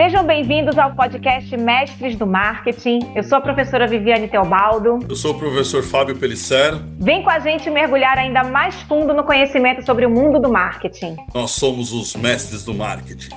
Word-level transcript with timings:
Sejam 0.00 0.24
bem-vindos 0.24 0.78
ao 0.78 0.94
podcast 0.94 1.56
Mestres 1.56 2.16
do 2.16 2.26
Marketing. 2.26 2.98
Eu 3.14 3.22
sou 3.22 3.38
a 3.38 3.40
professora 3.40 3.86
Viviane 3.86 4.28
Teobaldo. 4.28 4.98
Eu 5.08 5.14
sou 5.14 5.32
o 5.32 5.38
professor 5.38 5.82
Fábio 5.82 6.16
Pellicer. 6.16 6.74
Vem 6.98 7.22
com 7.22 7.30
a 7.30 7.38
gente 7.38 7.70
mergulhar 7.70 8.18
ainda 8.18 8.42
mais 8.42 8.74
fundo 8.82 9.12
no 9.14 9.24
conhecimento 9.24 9.84
sobre 9.84 10.06
o 10.06 10.10
mundo 10.10 10.40
do 10.40 10.50
marketing. 10.50 11.16
Nós 11.34 11.50
somos 11.52 11.92
os 11.92 12.16
mestres 12.16 12.64
do 12.64 12.74
marketing. 12.74 13.30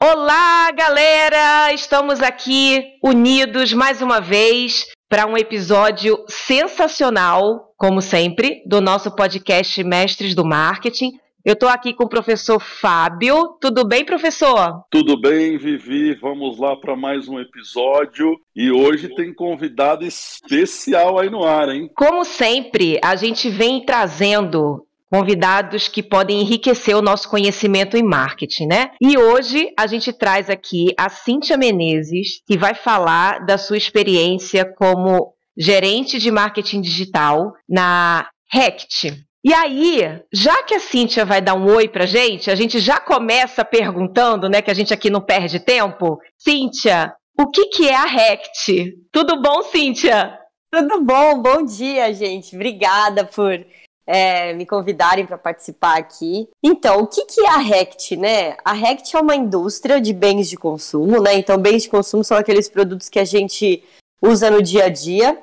Olá, 0.00 0.70
galera! 0.72 1.72
Estamos 1.72 2.20
aqui 2.20 2.84
unidos 3.02 3.72
mais 3.72 4.00
uma 4.00 4.20
vez 4.20 4.84
para 5.12 5.26
um 5.26 5.36
episódio 5.36 6.24
sensacional, 6.26 7.74
como 7.76 8.00
sempre, 8.00 8.62
do 8.64 8.80
nosso 8.80 9.14
podcast 9.14 9.84
Mestres 9.84 10.34
do 10.34 10.42
Marketing. 10.42 11.12
Eu 11.44 11.52
estou 11.52 11.68
aqui 11.68 11.92
com 11.92 12.04
o 12.04 12.08
professor 12.08 12.58
Fábio. 12.58 13.58
Tudo 13.60 13.86
bem, 13.86 14.06
professor? 14.06 14.82
Tudo 14.90 15.20
bem, 15.20 15.58
Vivi. 15.58 16.14
Vamos 16.14 16.58
lá 16.58 16.74
para 16.76 16.96
mais 16.96 17.28
um 17.28 17.38
episódio. 17.38 18.40
E 18.56 18.70
hoje 18.72 19.14
tem 19.14 19.34
convidado 19.34 20.02
especial 20.02 21.18
aí 21.18 21.28
no 21.28 21.44
ar, 21.44 21.68
hein? 21.68 21.90
Como 21.94 22.24
sempre, 22.24 22.98
a 23.04 23.14
gente 23.14 23.50
vem 23.50 23.84
trazendo 23.84 24.86
convidados 25.12 25.88
que 25.88 26.02
podem 26.02 26.40
enriquecer 26.40 26.96
o 26.96 27.02
nosso 27.02 27.28
conhecimento 27.28 27.98
em 27.98 28.02
marketing, 28.02 28.66
né? 28.66 28.92
E 28.98 29.18
hoje 29.18 29.70
a 29.78 29.86
gente 29.86 30.10
traz 30.10 30.48
aqui 30.48 30.94
a 30.96 31.10
Cíntia 31.10 31.58
Menezes, 31.58 32.40
que 32.46 32.56
vai 32.56 32.74
falar 32.74 33.44
da 33.44 33.58
sua 33.58 33.76
experiência 33.76 34.64
como 34.64 35.34
gerente 35.54 36.18
de 36.18 36.30
marketing 36.30 36.80
digital 36.80 37.52
na 37.68 38.26
Rect. 38.50 39.22
E 39.44 39.52
aí, 39.52 40.00
já 40.32 40.62
que 40.62 40.74
a 40.74 40.80
Cíntia 40.80 41.26
vai 41.26 41.42
dar 41.42 41.56
um 41.56 41.66
oi 41.66 41.88
pra 41.88 42.06
gente, 42.06 42.50
a 42.50 42.54
gente 42.54 42.78
já 42.78 42.98
começa 42.98 43.62
perguntando, 43.62 44.48
né, 44.48 44.62
que 44.62 44.70
a 44.70 44.74
gente 44.74 44.94
aqui 44.94 45.10
não 45.10 45.20
perde 45.20 45.60
tempo. 45.60 46.18
Cíntia, 46.38 47.12
o 47.38 47.50
que, 47.50 47.66
que 47.66 47.86
é 47.86 47.94
a 47.94 48.06
Rect? 48.06 48.94
Tudo 49.12 49.42
bom, 49.42 49.62
Cíntia? 49.64 50.38
Tudo 50.72 51.04
bom, 51.04 51.42
bom 51.42 51.62
dia, 51.62 52.14
gente. 52.14 52.56
Obrigada 52.56 53.26
por 53.26 53.62
é, 54.06 54.52
me 54.54 54.66
convidarem 54.66 55.26
para 55.26 55.38
participar 55.38 55.98
aqui. 55.98 56.48
Então, 56.62 57.00
o 57.00 57.06
que, 57.06 57.24
que 57.24 57.40
é 57.40 57.48
a 57.48 57.58
Rect, 57.58 58.16
né? 58.16 58.56
A 58.64 58.72
Rect 58.72 59.16
é 59.16 59.20
uma 59.20 59.36
indústria 59.36 60.00
de 60.00 60.12
bens 60.12 60.48
de 60.48 60.56
consumo, 60.56 61.20
né? 61.20 61.34
Então, 61.34 61.58
bens 61.58 61.84
de 61.84 61.88
consumo 61.88 62.24
são 62.24 62.36
aqueles 62.36 62.68
produtos 62.68 63.08
que 63.08 63.18
a 63.18 63.24
gente 63.24 63.84
usa 64.20 64.50
no 64.50 64.62
dia 64.62 64.84
a 64.84 64.88
dia. 64.88 65.38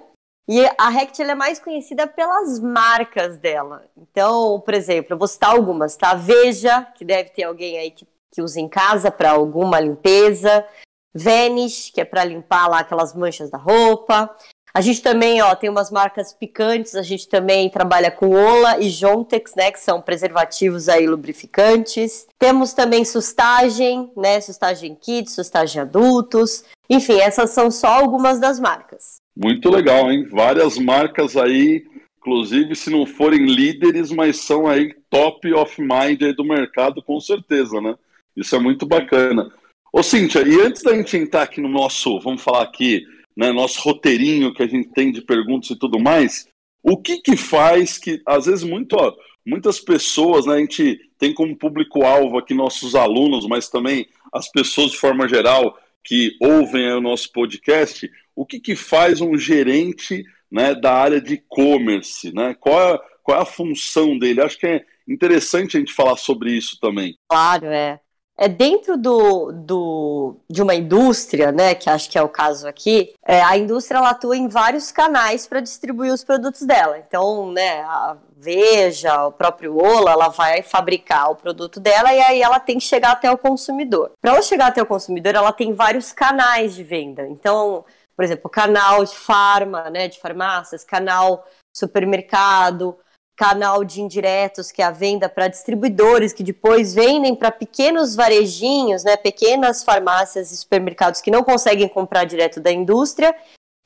E 0.48 0.66
a 0.80 0.90
Rect 0.90 1.22
é 1.22 1.36
mais 1.36 1.60
conhecida 1.60 2.08
pelas 2.08 2.60
marcas 2.60 3.38
dela. 3.38 3.86
Então, 3.96 4.60
por 4.62 4.74
exemplo, 4.74 5.14
eu 5.14 5.18
vou 5.18 5.28
citar 5.28 5.52
algumas, 5.52 5.96
tá? 5.96 6.16
Veja, 6.16 6.88
que 6.96 7.06
deve 7.06 7.30
ter 7.30 7.44
alguém 7.44 7.78
aí 7.78 7.92
que, 7.92 8.08
que 8.32 8.42
usa 8.42 8.60
em 8.60 8.68
casa 8.68 9.12
para 9.12 9.30
alguma 9.30 9.80
limpeza. 9.80 10.66
Vanish, 11.14 11.92
que 11.92 12.02
é 12.02 12.06
para 12.06 12.24
limpar 12.24 12.68
lá 12.68 12.80
aquelas 12.80 13.14
manchas 13.14 13.50
da 13.50 13.58
roupa. 13.58 14.36
A 14.74 14.82
gente 14.82 15.02
também, 15.02 15.42
ó, 15.42 15.56
tem 15.56 15.70
umas 15.70 15.90
marcas 15.90 16.32
picantes, 16.32 16.96
a 16.96 17.02
gente 17.02 17.28
também 17.28 17.70
trabalha 17.70 18.12
com 18.12 18.30
Ola 18.30 18.80
e 18.80 18.90
Jontex, 18.90 19.56
né, 19.56 19.72
que 19.72 19.80
são 19.80 20.02
preservativos 20.02 20.88
aí 20.88 21.08
lubrificantes. 21.08 22.28
Temos 22.38 22.74
também 22.74 23.04
Sustagem, 23.04 24.12
né, 24.16 24.40
Sustagem 24.40 24.96
Kids, 24.96 25.34
Sustagem 25.34 25.82
Adultos. 25.82 26.64
Enfim, 26.90 27.20
essas 27.20 27.50
são 27.52 27.72
só 27.72 27.88
algumas 27.88 28.40
das 28.40 28.60
marcas. 28.60 29.18
Muito 29.36 29.70
legal, 29.70 30.12
hein? 30.12 30.28
Várias 30.30 30.78
marcas 30.78 31.38
aí, 31.38 31.84
inclusive 32.20 32.76
se 32.76 32.90
não 32.90 33.06
forem 33.06 33.46
líderes, 33.46 34.12
mas 34.12 34.38
são 34.38 34.68
aí 34.68 34.94
top 35.10 35.52
of 35.54 35.82
mind 35.82 36.22
do 36.36 36.44
mercado, 36.44 37.02
com 37.02 37.20
certeza, 37.20 37.80
né? 37.82 37.96
Isso 38.36 38.56
é 38.56 38.60
muito 38.60 38.86
bacana. 38.86 39.52
Ô, 39.92 40.04
Cíntia, 40.04 40.48
e 40.48 40.62
antes 40.62 40.84
da 40.84 40.94
gente 40.94 41.18
entrar 41.18 41.44
aqui 41.44 41.60
no 41.60 41.70
nosso, 41.70 42.20
vamos 42.20 42.44
falar 42.44 42.64
aqui, 42.64 43.04
né, 43.36 43.52
nosso 43.52 43.82
roteirinho 43.82 44.54
que 44.54 44.64
a 44.64 44.68
gente 44.68 44.90
tem 44.90 45.12
de 45.12 45.22
perguntas 45.22 45.70
e 45.70 45.80
tudo 45.80 46.00
mais, 46.00 46.48
o 46.84 46.98
que 46.98 47.22
que 47.22 47.36
faz 47.36 47.98
que, 47.98 48.22
às 48.26 48.46
vezes, 48.46 48.64
muito, 48.64 48.96
ó, 48.96 49.14
muitas 49.46 49.80
pessoas, 49.80 50.46
né, 50.46 50.56
a 50.56 50.60
gente 50.60 51.00
tem 51.18 51.34
como 51.34 51.56
público-alvo 51.56 52.38
aqui 52.38 52.54
nossos 52.54 52.96
alunos, 52.96 53.48
mas 53.48 53.70
também 53.70 54.08
as 54.32 54.50
pessoas 54.50 54.92
de 54.92 54.98
forma 54.98 55.28
geral 55.28 55.78
que 56.04 56.36
ouvem 56.42 56.92
o 56.94 57.02
nosso 57.02 57.32
podcast, 57.32 58.10
o 58.36 58.46
que 58.46 58.60
que 58.60 58.76
faz 58.76 59.22
um 59.22 59.38
gerente 59.38 60.24
né, 60.52 60.74
da 60.74 60.94
área 60.94 61.22
de 61.22 61.36
e-commerce, 61.36 62.34
né? 62.34 62.56
Qual 62.60 62.96
é, 62.96 63.00
qual 63.22 63.38
é 63.38 63.42
a 63.42 63.46
função 63.46 64.18
dele? 64.18 64.42
Acho 64.42 64.58
que 64.58 64.66
é 64.66 64.86
interessante 65.08 65.76
a 65.76 65.80
gente 65.80 65.94
falar 65.94 66.16
sobre 66.16 66.52
isso 66.54 66.80
também. 66.80 67.16
Claro, 67.28 67.68
é 67.68 68.00
é 68.40 68.48
dentro 68.48 68.96
do, 68.96 69.52
do, 69.52 70.36
de 70.50 70.62
uma 70.62 70.74
indústria, 70.74 71.52
né, 71.52 71.76
que 71.76 71.90
acho 71.90 72.10
que 72.10 72.18
é 72.18 72.22
o 72.22 72.30
caso 72.30 72.66
aqui, 72.70 73.14
é, 73.28 73.42
a 73.42 73.58
indústria 73.58 74.00
atua 74.00 74.38
em 74.38 74.48
vários 74.48 74.94
canais 74.94 75.46
para 75.46 75.60
distribuir 75.60 76.14
os 76.14 76.24
produtos 76.24 76.62
dela. 76.62 76.98
Então, 76.98 77.52
né, 77.52 77.82
a 77.82 78.16
Veja, 78.42 79.26
o 79.26 79.34
próprio 79.34 79.78
Ola, 79.78 80.12
ela 80.12 80.30
vai 80.30 80.62
fabricar 80.62 81.30
o 81.30 81.36
produto 81.36 81.78
dela 81.78 82.14
e 82.14 82.22
aí 82.22 82.42
ela 82.42 82.58
tem 82.58 82.78
que 82.78 82.86
chegar 82.86 83.12
até 83.12 83.30
o 83.30 83.38
consumidor. 83.38 84.14
Para 84.22 84.32
ela 84.32 84.42
chegar 84.42 84.68
até 84.68 84.82
o 84.82 84.86
consumidor, 84.86 85.36
ela 85.36 85.52
tem 85.52 85.74
vários 85.74 86.14
canais 86.14 86.74
de 86.74 86.82
venda. 86.82 87.28
Então, 87.28 87.84
por 88.16 88.24
exemplo, 88.24 88.50
canal 88.50 89.04
de 89.04 89.14
farma, 89.14 89.90
né, 89.90 90.08
de 90.08 90.18
farmácias, 90.22 90.86
canal 90.86 91.46
supermercado, 91.76 92.98
canal 93.40 93.86
de 93.86 94.02
indiretos, 94.02 94.70
que 94.70 94.82
é 94.82 94.86
a 94.86 94.92
venda 94.92 95.30
para 95.30 95.48
distribuidores, 95.48 96.34
que 96.34 96.44
depois 96.44 96.94
vendem 96.94 97.34
para 97.34 97.50
pequenos 97.50 98.14
varejinhos, 98.14 99.06
né, 99.06 99.16
pequenas 99.16 99.82
farmácias 99.82 100.52
e 100.52 100.58
supermercados 100.58 101.22
que 101.22 101.32
não 101.32 101.42
conseguem 101.42 101.88
comprar 101.88 102.26
direto 102.26 102.60
da 102.60 102.70
indústria. 102.70 103.34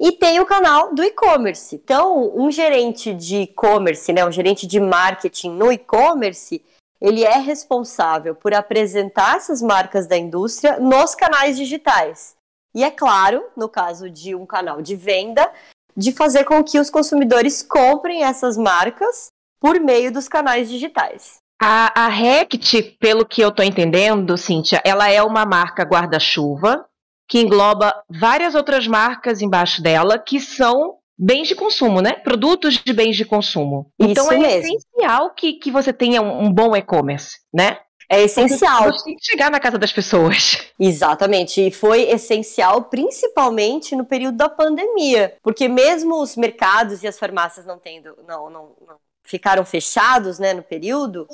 E 0.01 0.11
tem 0.11 0.39
o 0.39 0.45
canal 0.47 0.95
do 0.95 1.03
e-commerce. 1.03 1.75
Então, 1.75 2.35
um 2.35 2.49
gerente 2.49 3.13
de 3.13 3.41
e-commerce, 3.41 4.11
né, 4.11 4.25
um 4.25 4.31
gerente 4.31 4.65
de 4.65 4.79
marketing 4.79 5.51
no 5.51 5.71
e-commerce, 5.71 6.59
ele 6.99 7.23
é 7.23 7.37
responsável 7.37 8.33
por 8.33 8.55
apresentar 8.55 9.37
essas 9.37 9.61
marcas 9.61 10.07
da 10.07 10.17
indústria 10.17 10.79
nos 10.79 11.13
canais 11.13 11.55
digitais. 11.57 12.35
E 12.73 12.83
é 12.83 12.89
claro, 12.89 13.45
no 13.55 13.69
caso 13.69 14.09
de 14.09 14.33
um 14.33 14.47
canal 14.47 14.81
de 14.81 14.95
venda, 14.95 15.47
de 15.95 16.11
fazer 16.11 16.43
com 16.43 16.63
que 16.63 16.79
os 16.79 16.89
consumidores 16.89 17.61
comprem 17.61 18.23
essas 18.23 18.57
marcas 18.57 19.31
por 19.63 19.79
meio 19.79 20.11
dos 20.11 20.27
canais 20.27 20.69
digitais. 20.69 21.41
A, 21.61 22.07
a 22.07 22.07
Rect, 22.09 22.97
pelo 22.99 23.25
que 23.25 23.39
eu 23.39 23.47
estou 23.47 23.63
entendendo, 23.63 24.37
Cíntia, 24.37 24.81
ela 24.83 25.09
é 25.09 25.23
uma 25.23 25.45
marca 25.45 25.83
guarda-chuva 25.83 26.85
que 27.29 27.39
engloba 27.39 27.95
várias 28.09 28.55
outras 28.55 28.85
marcas 28.85 29.41
embaixo 29.41 29.81
dela 29.81 30.19
que 30.19 30.41
são 30.41 30.97
bens 31.17 31.47
de 31.47 31.55
consumo, 31.55 32.01
né? 32.01 32.11
Produtos 32.11 32.73
de 32.83 32.91
bens 32.91 33.15
de 33.15 33.23
consumo. 33.23 33.89
Isso 33.97 34.11
então 34.11 34.31
é 34.33 34.37
mesmo. 34.37 34.75
essencial 34.75 35.33
que, 35.33 35.53
que 35.53 35.71
você 35.71 35.93
tenha 35.93 36.21
um, 36.21 36.47
um 36.47 36.51
bom 36.51 36.75
e-commerce, 36.75 37.37
né? 37.53 37.77
É 38.09 38.21
essencial. 38.21 38.91
Você 38.91 39.05
tem 39.05 39.15
que 39.15 39.25
chegar 39.25 39.49
na 39.49 39.61
casa 39.61 39.77
das 39.77 39.93
pessoas. 39.93 40.57
Exatamente. 40.77 41.65
E 41.65 41.71
foi 41.71 42.01
essencial, 42.09 42.83
principalmente 42.83 43.95
no 43.95 44.03
período 44.03 44.35
da 44.35 44.49
pandemia. 44.49 45.37
Porque 45.41 45.69
mesmo 45.69 46.21
os 46.21 46.35
mercados 46.35 47.01
e 47.01 47.07
as 47.07 47.17
farmácias 47.17 47.65
não 47.65 47.79
tendo, 47.79 48.13
não, 48.27 48.49
não, 48.49 48.75
não 48.85 48.97
ficaram 49.25 49.65
fechados 49.65 50.39
né, 50.39 50.53
no 50.53 50.63
período, 50.63 51.27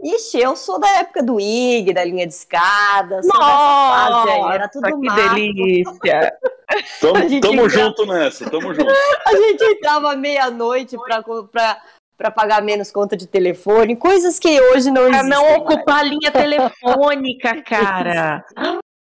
Ixi, 0.00 0.40
eu 0.40 0.54
sou 0.54 0.78
da 0.78 0.88
época 0.98 1.22
do 1.22 1.40
IG, 1.40 1.92
da 1.92 2.04
linha 2.04 2.24
de 2.24 2.32
escada, 2.32 3.20
sou 3.20 3.32
Nossa, 3.34 3.46
dessa 3.48 4.22
fase 4.22 4.30
aí, 4.30 4.54
era 4.54 4.68
tudo 4.68 4.84
que 4.84 5.06
mato. 5.06 5.34
delícia! 5.34 6.38
tamo, 7.00 7.40
tamo 7.40 7.68
junto 7.68 8.06
nessa, 8.06 8.48
tamo 8.48 8.72
junto. 8.72 8.92
A 9.26 9.36
gente 9.36 9.64
entrava 9.64 10.14
meia-noite 10.14 10.96
pra, 11.04 11.20
pra, 11.50 11.82
pra 12.16 12.30
pagar 12.30 12.62
menos 12.62 12.92
conta 12.92 13.16
de 13.16 13.26
telefone, 13.26 13.96
coisas 13.96 14.38
que 14.38 14.60
hoje 14.60 14.88
não 14.92 15.08
existem. 15.08 15.28
Pra 15.28 15.36
não 15.36 15.56
ocupar 15.56 15.98
a 15.98 16.02
linha 16.04 16.30
telefônica, 16.30 17.60
cara. 17.66 18.44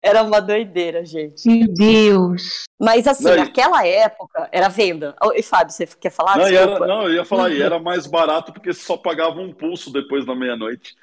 Era 0.02 0.22
uma 0.22 0.40
doideira, 0.40 1.04
gente. 1.04 1.48
Meu 1.48 1.68
Deus. 1.68 2.64
Mas 2.80 3.08
assim, 3.08 3.24
não, 3.24 3.36
naquela 3.36 3.86
época 3.86 4.48
era 4.52 4.70
venda. 4.70 5.16
E 5.36 5.42
Fábio, 5.42 5.74
você 5.74 5.88
quer 5.88 6.12
falar? 6.12 6.38
Não, 6.38 6.46
era, 6.46 6.80
não 6.80 7.04
eu 7.04 7.16
ia 7.16 7.26
falar, 7.26 7.50
e 7.50 7.62
era 7.62 7.80
mais 7.80 8.06
barato 8.06 8.54
porque 8.54 8.74
só 8.74 8.96
pagava 8.96 9.40
um 9.40 9.52
pulso 9.52 9.92
depois 9.92 10.26
da 10.26 10.36
meia-noite. 10.36 10.96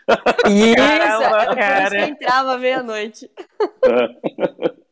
Isso, 0.46 0.76
Caramba, 0.76 1.60
era 1.60 1.90
por 1.90 1.98
entrava 1.98 2.58
meia-noite. 2.58 3.30
É. 3.84 4.74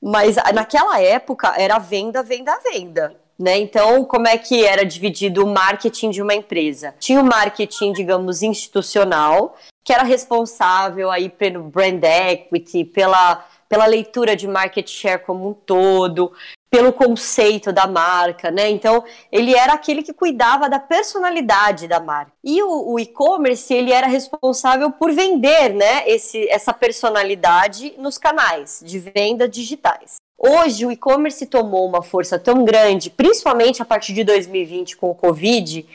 Mas 0.00 0.36
naquela 0.52 1.00
época 1.00 1.54
era 1.56 1.78
venda, 1.78 2.22
venda, 2.22 2.58
venda. 2.70 3.16
Né? 3.38 3.58
Então, 3.58 4.04
como 4.04 4.28
é 4.28 4.38
que 4.38 4.64
era 4.64 4.84
dividido 4.84 5.44
o 5.44 5.52
marketing 5.52 6.10
de 6.10 6.22
uma 6.22 6.34
empresa? 6.34 6.94
Tinha 6.98 7.20
o 7.20 7.24
marketing, 7.24 7.92
digamos, 7.92 8.42
institucional, 8.42 9.56
que 9.84 9.92
era 9.92 10.02
responsável 10.02 11.10
aí 11.10 11.28
pelo 11.28 11.64
brand 11.64 12.02
equity, 12.02 12.84
pela, 12.84 13.44
pela 13.68 13.84
leitura 13.84 14.34
de 14.34 14.48
market 14.48 14.88
share 14.88 15.22
como 15.22 15.50
um 15.50 15.52
todo, 15.52 16.32
pelo 16.70 16.92
conceito 16.92 17.70
da 17.70 17.86
marca, 17.86 18.50
né? 18.50 18.68
Então, 18.68 19.04
ele 19.30 19.54
era 19.54 19.74
aquele 19.74 20.02
que 20.02 20.12
cuidava 20.12 20.68
da 20.68 20.80
personalidade 20.80 21.86
da 21.86 22.00
marca. 22.00 22.32
E 22.42 22.60
o, 22.62 22.94
o 22.94 22.98
e-commerce, 22.98 23.72
ele 23.72 23.92
era 23.92 24.08
responsável 24.08 24.90
por 24.90 25.12
vender, 25.12 25.74
né, 25.74 26.08
esse, 26.08 26.48
essa 26.48 26.72
personalidade 26.72 27.94
nos 27.96 28.18
canais 28.18 28.82
de 28.84 28.98
venda 28.98 29.46
digitais. 29.46 30.16
Hoje, 30.36 30.84
o 30.84 30.90
e-commerce 30.90 31.46
tomou 31.46 31.86
uma 31.86 32.02
força 32.02 32.38
tão 32.38 32.64
grande, 32.64 33.08
principalmente 33.08 33.80
a 33.80 33.84
partir 33.84 34.12
de 34.12 34.24
2020 34.24 34.96
com 34.96 35.10
o 35.10 35.14
Covid, 35.14 35.86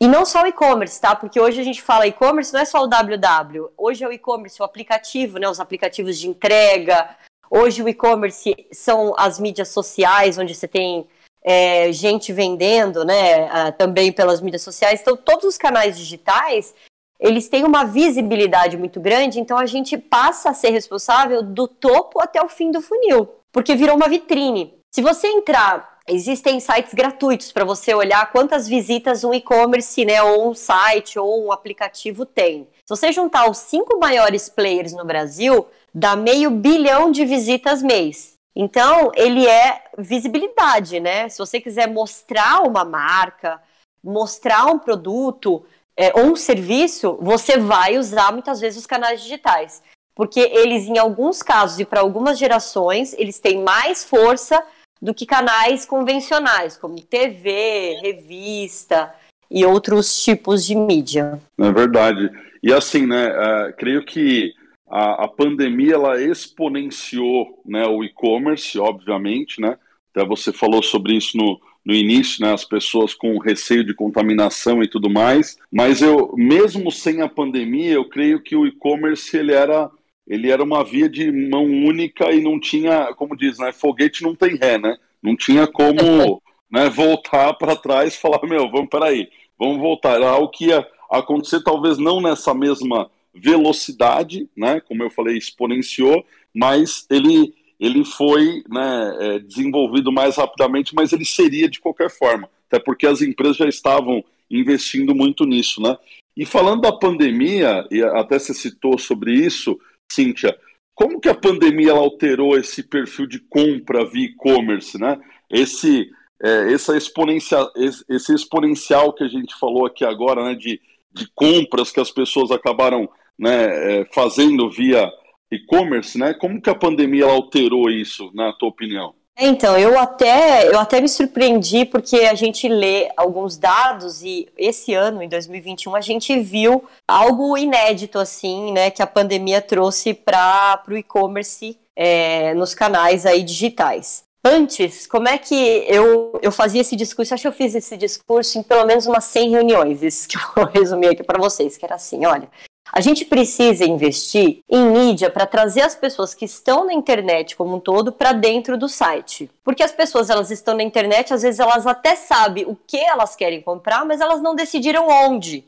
e 0.00 0.06
não 0.06 0.24
só 0.24 0.42
o 0.42 0.46
e-commerce, 0.46 1.00
tá? 1.00 1.16
Porque 1.16 1.40
hoje 1.40 1.60
a 1.60 1.64
gente 1.64 1.82
fala 1.82 2.06
e-commerce, 2.06 2.52
não 2.52 2.60
é 2.60 2.64
só 2.64 2.82
o 2.82 2.88
WW. 2.88 3.70
Hoje 3.76 4.04
é 4.04 4.08
o 4.08 4.12
e-commerce, 4.12 4.60
o 4.60 4.64
aplicativo, 4.64 5.38
né? 5.38 5.48
Os 5.48 5.58
aplicativos 5.58 6.16
de 6.18 6.28
entrega. 6.28 7.16
Hoje 7.50 7.82
o 7.82 7.88
e-commerce 7.88 8.54
são 8.72 9.12
as 9.18 9.40
mídias 9.40 9.68
sociais, 9.68 10.38
onde 10.38 10.54
você 10.54 10.68
tem 10.68 11.08
é, 11.42 11.90
gente 11.90 12.32
vendendo, 12.32 13.04
né? 13.04 13.48
Ah, 13.50 13.72
também 13.72 14.12
pelas 14.12 14.40
mídias 14.40 14.62
sociais. 14.62 15.00
Então, 15.00 15.16
todos 15.16 15.44
os 15.44 15.58
canais 15.58 15.98
digitais, 15.98 16.74
eles 17.18 17.48
têm 17.48 17.64
uma 17.64 17.84
visibilidade 17.84 18.76
muito 18.76 19.00
grande. 19.00 19.40
Então, 19.40 19.58
a 19.58 19.66
gente 19.66 19.98
passa 19.98 20.50
a 20.50 20.54
ser 20.54 20.70
responsável 20.70 21.42
do 21.42 21.66
topo 21.66 22.20
até 22.20 22.40
o 22.40 22.48
fim 22.48 22.70
do 22.70 22.80
funil. 22.80 23.28
Porque 23.50 23.74
virou 23.74 23.96
uma 23.96 24.08
vitrine. 24.08 24.78
Se 24.94 25.02
você 25.02 25.26
entrar 25.26 25.97
Existem 26.10 26.58
sites 26.58 26.94
gratuitos 26.94 27.52
para 27.52 27.66
você 27.66 27.92
olhar 27.94 28.32
quantas 28.32 28.66
visitas 28.66 29.24
um 29.24 29.34
e-commerce, 29.34 30.06
né, 30.06 30.22
ou 30.22 30.48
um 30.50 30.54
site 30.54 31.18
ou 31.18 31.44
um 31.44 31.52
aplicativo 31.52 32.24
tem. 32.24 32.66
Se 32.86 32.96
você 32.96 33.12
juntar 33.12 33.50
os 33.50 33.58
cinco 33.58 33.98
maiores 33.98 34.48
players 34.48 34.94
no 34.94 35.04
Brasil, 35.04 35.66
dá 35.94 36.16
meio 36.16 36.50
bilhão 36.50 37.10
de 37.10 37.26
visitas 37.26 37.82
mês. 37.82 38.32
Então, 38.56 39.12
ele 39.14 39.46
é 39.46 39.84
visibilidade, 39.98 40.98
né? 40.98 41.28
Se 41.28 41.38
você 41.38 41.60
quiser 41.60 41.86
mostrar 41.86 42.62
uma 42.66 42.84
marca, 42.84 43.62
mostrar 44.02 44.66
um 44.66 44.78
produto 44.78 45.64
é, 45.94 46.12
ou 46.18 46.32
um 46.32 46.36
serviço, 46.36 47.18
você 47.20 47.58
vai 47.58 47.98
usar 47.98 48.32
muitas 48.32 48.60
vezes 48.60 48.80
os 48.80 48.86
canais 48.86 49.20
digitais. 49.20 49.82
Porque 50.14 50.40
eles, 50.40 50.86
em 50.86 50.98
alguns 50.98 51.42
casos 51.42 51.78
e 51.78 51.84
para 51.84 52.00
algumas 52.00 52.38
gerações, 52.38 53.12
eles 53.18 53.38
têm 53.38 53.62
mais 53.62 54.04
força 54.04 54.64
do 55.00 55.14
que 55.14 55.26
canais 55.26 55.84
convencionais, 55.86 56.76
como 56.76 57.00
TV, 57.00 57.98
revista 58.02 59.14
e 59.50 59.64
outros 59.64 60.22
tipos 60.22 60.64
de 60.64 60.74
mídia. 60.74 61.40
É 61.58 61.72
verdade. 61.72 62.30
E 62.62 62.72
assim, 62.72 63.06
né, 63.06 63.28
uh, 63.28 63.76
creio 63.76 64.04
que 64.04 64.52
a, 64.90 65.24
a, 65.24 65.28
pandemia 65.28 65.94
ela 65.94 66.20
exponenciou 66.20 67.62
né, 67.64 67.86
o 67.86 68.02
e-commerce, 68.02 68.78
obviamente, 68.78 69.60
né? 69.60 69.76
Até 70.10 70.26
você 70.26 70.52
falou 70.52 70.82
sobre 70.82 71.14
isso 71.14 71.36
no, 71.36 71.60
no 71.84 71.94
início, 71.94 72.44
né, 72.44 72.52
as 72.52 72.64
pessoas 72.64 73.14
com 73.14 73.38
receio 73.38 73.84
de 73.84 73.94
contaminação 73.94 74.82
e 74.82 74.88
tudo 74.88 75.08
mais. 75.08 75.56
Mas 75.70 76.02
eu, 76.02 76.34
mesmo 76.36 76.90
sem 76.90 77.22
a 77.22 77.28
pandemia, 77.28 77.92
eu 77.92 78.08
creio 78.08 78.42
que 78.42 78.56
o 78.56 78.66
e-commerce 78.66 79.36
ele 79.36 79.52
era 79.52 79.90
ele 80.28 80.50
era 80.50 80.62
uma 80.62 80.84
via 80.84 81.08
de 81.08 81.32
mão 81.32 81.64
única 81.64 82.30
e 82.30 82.42
não 82.42 82.60
tinha, 82.60 83.14
como 83.14 83.34
diz, 83.34 83.58
né, 83.58 83.72
foguete 83.72 84.22
não 84.22 84.34
tem 84.34 84.56
ré, 84.56 84.76
né? 84.76 84.96
Não 85.22 85.34
tinha 85.34 85.66
como 85.66 86.42
né, 86.70 86.90
voltar 86.90 87.54
para 87.54 87.74
trás 87.74 88.14
e 88.14 88.20
falar, 88.20 88.40
meu, 88.46 88.70
vamos 88.70 88.90
peraí, 88.90 89.28
vamos 89.58 89.78
voltar. 89.78 90.16
Era 90.16 90.28
algo 90.30 90.50
que 90.50 90.66
ia 90.66 90.86
acontecer 91.10 91.62
talvez 91.62 91.96
não 91.96 92.20
nessa 92.20 92.52
mesma 92.52 93.10
velocidade, 93.34 94.46
né? 94.54 94.80
Como 94.80 95.02
eu 95.02 95.10
falei, 95.10 95.38
exponenciou, 95.38 96.24
mas 96.54 97.06
ele 97.10 97.54
ele 97.80 98.04
foi 98.04 98.64
né, 98.68 99.16
é, 99.20 99.38
desenvolvido 99.38 100.10
mais 100.10 100.36
rapidamente, 100.36 100.92
mas 100.96 101.12
ele 101.12 101.24
seria 101.24 101.68
de 101.68 101.78
qualquer 101.78 102.10
forma, 102.10 102.50
até 102.66 102.76
porque 102.80 103.06
as 103.06 103.22
empresas 103.22 103.56
já 103.56 103.68
estavam 103.68 104.24
investindo 104.50 105.14
muito 105.14 105.44
nisso, 105.44 105.80
né? 105.80 105.96
E 106.36 106.44
falando 106.44 106.82
da 106.82 106.92
pandemia, 106.92 107.86
e 107.88 108.02
até 108.02 108.36
você 108.36 108.52
citou 108.52 108.98
sobre 108.98 109.32
isso, 109.32 109.78
Cíntia, 110.10 110.56
como 110.94 111.20
que 111.20 111.28
a 111.28 111.34
pandemia 111.34 111.92
alterou 111.92 112.58
esse 112.58 112.82
perfil 112.82 113.26
de 113.26 113.38
compra 113.38 114.04
via 114.04 114.26
e-commerce, 114.26 114.98
né? 114.98 115.16
Esse, 115.48 116.10
é, 116.42 116.72
essa 116.72 116.96
exponencial, 116.96 117.70
esse 117.76 118.34
exponencial 118.34 119.12
que 119.12 119.22
a 119.22 119.28
gente 119.28 119.54
falou 119.58 119.86
aqui 119.86 120.04
agora, 120.04 120.44
né, 120.44 120.54
de, 120.54 120.80
de 121.12 121.30
compras 121.34 121.92
que 121.92 122.00
as 122.00 122.10
pessoas 122.10 122.50
acabaram 122.50 123.08
né, 123.38 124.00
é, 124.00 124.04
fazendo 124.12 124.68
via 124.70 125.08
e-commerce, 125.50 126.18
né? 126.18 126.34
Como 126.34 126.60
que 126.60 126.68
a 126.68 126.74
pandemia 126.74 127.26
alterou 127.26 127.88
isso, 127.88 128.30
na 128.34 128.52
tua 128.52 128.68
opinião? 128.68 129.14
Então, 129.40 129.78
eu 129.78 129.96
até, 129.96 130.66
eu 130.68 130.76
até 130.80 131.00
me 131.00 131.08
surpreendi 131.08 131.84
porque 131.84 132.16
a 132.22 132.34
gente 132.34 132.68
lê 132.68 133.08
alguns 133.16 133.56
dados 133.56 134.20
e 134.20 134.48
esse 134.58 134.92
ano, 134.94 135.22
em 135.22 135.28
2021, 135.28 135.94
a 135.94 136.00
gente 136.00 136.40
viu 136.40 136.82
algo 137.06 137.56
inédito, 137.56 138.18
assim, 138.18 138.72
né, 138.72 138.90
que 138.90 139.00
a 139.00 139.06
pandemia 139.06 139.62
trouxe 139.62 140.12
para 140.12 140.82
o 140.88 140.96
e-commerce 140.96 141.78
é, 141.94 142.52
nos 142.54 142.74
canais 142.74 143.24
aí 143.24 143.44
digitais. 143.44 144.24
Antes, 144.44 145.06
como 145.06 145.28
é 145.28 145.38
que 145.38 145.54
eu, 145.88 146.38
eu 146.42 146.50
fazia 146.50 146.80
esse 146.80 146.96
discurso? 146.96 147.32
Acho 147.32 147.42
que 147.42 147.48
eu 147.48 147.52
fiz 147.52 147.76
esse 147.76 147.96
discurso 147.96 148.58
em 148.58 148.62
pelo 148.62 148.86
menos 148.86 149.06
umas 149.06 149.24
100 149.24 149.50
reuniões, 149.50 150.02
isso 150.02 150.28
que 150.28 150.36
eu 150.36 150.40
vou 150.56 150.64
resumir 150.74 151.08
aqui 151.08 151.22
para 151.22 151.40
vocês, 151.40 151.76
que 151.76 151.84
era 151.84 151.94
assim, 151.94 152.26
olha, 152.26 152.48
a 152.92 153.00
gente 153.00 153.24
precisa 153.24 153.84
investir 153.84 154.62
em 154.68 154.84
mídia 154.90 155.30
para 155.30 155.46
trazer 155.46 155.82
as 155.82 155.94
pessoas 155.94 156.34
que 156.34 156.44
estão 156.44 156.86
na 156.86 156.92
internet 156.92 157.56
como 157.56 157.76
um 157.76 157.80
todo 157.80 158.12
para 158.12 158.32
dentro 158.32 158.76
do 158.78 158.88
site. 158.88 159.50
Porque 159.62 159.82
as 159.82 159.92
pessoas 159.92 160.30
elas 160.30 160.50
estão 160.50 160.76
na 160.76 160.82
internet, 160.82 161.32
às 161.32 161.42
vezes 161.42 161.60
elas 161.60 161.86
até 161.86 162.14
sabem 162.16 162.64
o 162.66 162.76
que 162.86 162.98
elas 162.98 163.36
querem 163.36 163.60
comprar, 163.60 164.04
mas 164.04 164.20
elas 164.20 164.40
não 164.40 164.54
decidiram 164.54 165.08
onde. 165.08 165.64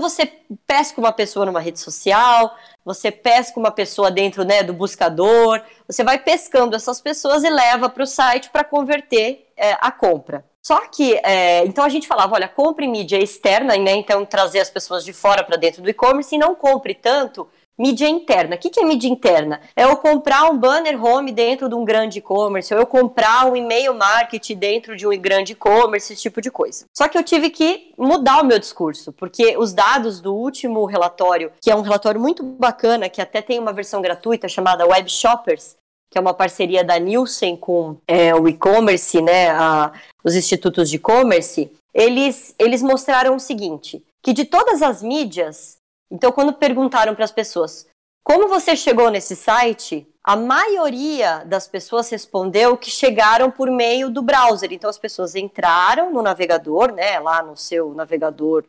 Você 0.00 0.26
pesca 0.66 1.00
uma 1.00 1.12
pessoa 1.12 1.44
numa 1.44 1.60
rede 1.60 1.78
social, 1.78 2.56
você 2.84 3.10
pesca 3.10 3.60
uma 3.60 3.70
pessoa 3.70 4.10
dentro 4.10 4.44
né, 4.44 4.62
do 4.62 4.72
buscador, 4.72 5.60
você 5.86 6.02
vai 6.02 6.18
pescando 6.18 6.74
essas 6.74 7.00
pessoas 7.00 7.44
e 7.44 7.50
leva 7.50 7.88
para 7.88 8.02
o 8.02 8.06
site 8.06 8.48
para 8.50 8.64
converter 8.64 9.46
é, 9.56 9.76
a 9.80 9.92
compra. 9.92 10.44
Só 10.62 10.80
que, 10.88 11.20
é, 11.24 11.64
então 11.66 11.84
a 11.84 11.88
gente 11.88 12.06
falava, 12.06 12.34
olha, 12.34 12.48
compre 12.48 12.86
mídia 12.86 13.18
externa, 13.18 13.76
né, 13.76 13.92
então 13.92 14.24
trazer 14.24 14.60
as 14.60 14.70
pessoas 14.70 15.04
de 15.04 15.12
fora 15.12 15.42
para 15.42 15.56
dentro 15.56 15.82
do 15.82 15.90
e-commerce 15.90 16.34
e 16.34 16.38
não 16.38 16.54
compre 16.54 16.94
tanto 16.94 17.48
mídia 17.78 18.08
interna. 18.08 18.56
O 18.56 18.58
que, 18.58 18.80
é 18.80 18.84
mídia 18.84 19.08
interna? 19.08 19.60
É 19.74 19.84
eu 19.84 19.96
comprar 19.96 20.50
um 20.50 20.58
banner 20.58 21.02
home 21.02 21.32
dentro 21.32 21.68
de 21.68 21.74
um 21.74 21.84
grande 21.84 22.18
e-commerce, 22.18 22.72
ou 22.72 22.80
eu 22.80 22.86
comprar 22.86 23.46
um 23.46 23.56
e-mail 23.56 23.94
marketing 23.94 24.56
dentro 24.56 24.96
de 24.96 25.06
um 25.06 25.10
grande 25.18 25.52
e-commerce, 25.52 26.12
esse 26.12 26.22
tipo 26.22 26.40
de 26.40 26.50
coisa. 26.50 26.84
Só 26.96 27.08
que 27.08 27.16
eu 27.16 27.22
tive 27.22 27.50
que 27.50 27.92
mudar 27.98 28.42
o 28.42 28.46
meu 28.46 28.58
discurso, 28.58 29.12
porque 29.12 29.56
os 29.56 29.72
dados 29.72 30.20
do 30.20 30.34
último 30.34 30.84
relatório, 30.84 31.52
que 31.60 31.70
é 31.70 31.74
um 31.74 31.80
relatório 31.80 32.20
muito 32.20 32.42
bacana, 32.42 33.08
que 33.08 33.20
até 33.20 33.40
tem 33.42 33.58
uma 33.58 33.72
versão 33.72 34.00
gratuita 34.00 34.48
chamada 34.48 34.86
Web 34.86 35.10
Shoppers, 35.10 35.76
que 36.10 36.18
é 36.18 36.20
uma 36.20 36.34
parceria 36.34 36.84
da 36.84 36.98
Nielsen 36.98 37.56
com 37.56 37.96
é, 38.06 38.34
o 38.34 38.46
e-commerce, 38.46 39.22
né, 39.22 39.50
a, 39.50 39.92
os 40.22 40.36
institutos 40.36 40.90
de 40.90 40.96
e-commerce, 40.96 41.72
eles, 41.94 42.54
eles 42.58 42.82
mostraram 42.82 43.36
o 43.36 43.40
seguinte, 43.40 44.02
que 44.22 44.32
de 44.32 44.44
todas 44.44 44.82
as 44.82 45.02
mídias, 45.02 45.78
então 46.12 46.30
quando 46.30 46.52
perguntaram 46.52 47.14
para 47.14 47.24
as 47.24 47.32
pessoas, 47.32 47.86
como 48.22 48.46
você 48.46 48.76
chegou 48.76 49.10
nesse 49.10 49.34
site? 49.34 50.06
A 50.22 50.36
maioria 50.36 51.42
das 51.44 51.66
pessoas 51.66 52.08
respondeu 52.08 52.76
que 52.76 52.90
chegaram 52.90 53.50
por 53.50 53.68
meio 53.68 54.08
do 54.08 54.22
browser. 54.22 54.72
Então 54.72 54.88
as 54.88 54.98
pessoas 54.98 55.34
entraram 55.34 56.12
no 56.12 56.22
navegador, 56.22 56.92
né, 56.92 57.18
lá 57.18 57.42
no 57.42 57.56
seu 57.56 57.92
navegador 57.94 58.64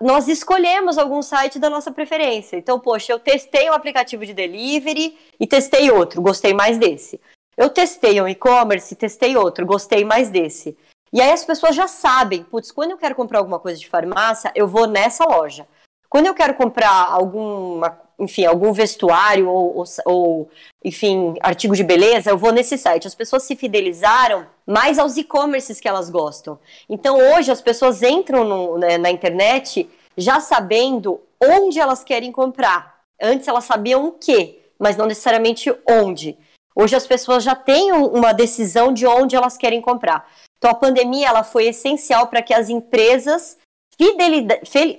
nós 0.00 0.26
escolhemos 0.26 0.98
algum 0.98 1.22
site 1.22 1.58
da 1.58 1.70
nossa 1.70 1.92
preferência. 1.92 2.56
Então, 2.56 2.80
poxa, 2.80 3.12
eu 3.12 3.18
testei 3.18 3.70
um 3.70 3.72
aplicativo 3.72 4.26
de 4.26 4.34
delivery 4.34 5.16
e 5.38 5.46
testei 5.46 5.90
outro, 5.90 6.20
gostei 6.20 6.52
mais 6.52 6.78
desse. 6.78 7.20
Eu 7.56 7.70
testei 7.70 8.20
um 8.20 8.28
e-commerce, 8.28 8.94
testei 8.96 9.36
outro, 9.36 9.66
gostei 9.66 10.04
mais 10.04 10.30
desse. 10.30 10.76
E 11.12 11.20
aí 11.20 11.32
as 11.32 11.44
pessoas 11.44 11.74
já 11.74 11.88
sabem, 11.88 12.44
putz, 12.44 12.70
quando 12.70 12.90
eu 12.90 12.98
quero 12.98 13.14
comprar 13.14 13.38
alguma 13.38 13.58
coisa 13.58 13.78
de 13.78 13.88
farmácia, 13.88 14.52
eu 14.54 14.68
vou 14.68 14.86
nessa 14.86 15.24
loja. 15.24 15.66
Quando 16.08 16.26
eu 16.26 16.34
quero 16.34 16.54
comprar 16.54 17.10
alguma, 17.10 17.98
enfim, 18.18 18.44
algum 18.44 18.72
vestuário 18.72 19.48
ou, 19.48 19.76
ou, 19.76 19.84
ou, 20.04 20.50
enfim, 20.84 21.34
artigo 21.40 21.76
de 21.76 21.84
beleza, 21.84 22.30
eu 22.30 22.36
vou 22.36 22.52
nesse 22.52 22.76
site. 22.76 23.06
As 23.06 23.14
pessoas 23.14 23.44
se 23.44 23.54
fidelizaram 23.54 24.46
mais 24.66 24.98
aos 24.98 25.16
e-commerces 25.16 25.80
que 25.80 25.88
elas 25.88 26.10
gostam. 26.10 26.58
Então, 26.88 27.16
hoje, 27.16 27.52
as 27.52 27.62
pessoas 27.62 28.02
entram 28.02 28.44
no, 28.44 28.78
né, 28.78 28.98
na 28.98 29.10
internet 29.10 29.88
já 30.16 30.40
sabendo 30.40 31.20
onde 31.40 31.78
elas 31.78 32.02
querem 32.02 32.32
comprar. 32.32 32.98
Antes, 33.22 33.46
elas 33.46 33.64
sabiam 33.64 34.04
o 34.06 34.12
que, 34.12 34.58
mas 34.78 34.96
não 34.96 35.06
necessariamente 35.06 35.72
onde. 35.88 36.36
Hoje, 36.74 36.96
as 36.96 37.06
pessoas 37.06 37.44
já 37.44 37.54
têm 37.54 37.92
uma 37.92 38.32
decisão 38.32 38.92
de 38.92 39.06
onde 39.06 39.36
elas 39.36 39.56
querem 39.56 39.80
comprar. 39.80 40.28
Então, 40.58 40.70
a 40.70 40.74
pandemia 40.74 41.28
ela 41.28 41.44
foi 41.44 41.66
essencial 41.66 42.26
para 42.26 42.42
que 42.42 42.52
as 42.52 42.68
empresas 42.68 43.56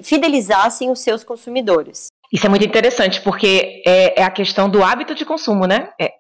fidelizassem 0.04 0.90
os 0.90 1.00
seus 1.00 1.24
consumidores. 1.24 2.08
Isso 2.32 2.46
é 2.46 2.50
muito 2.50 2.66
interessante, 2.66 3.22
porque 3.22 3.82
é, 3.86 4.22
é 4.22 4.24
a 4.24 4.30
questão 4.30 4.70
do 4.70 4.84
hábito 4.84 5.16
de 5.16 5.26
consumo, 5.26 5.66
né? 5.66 5.90
É, 6.00 6.14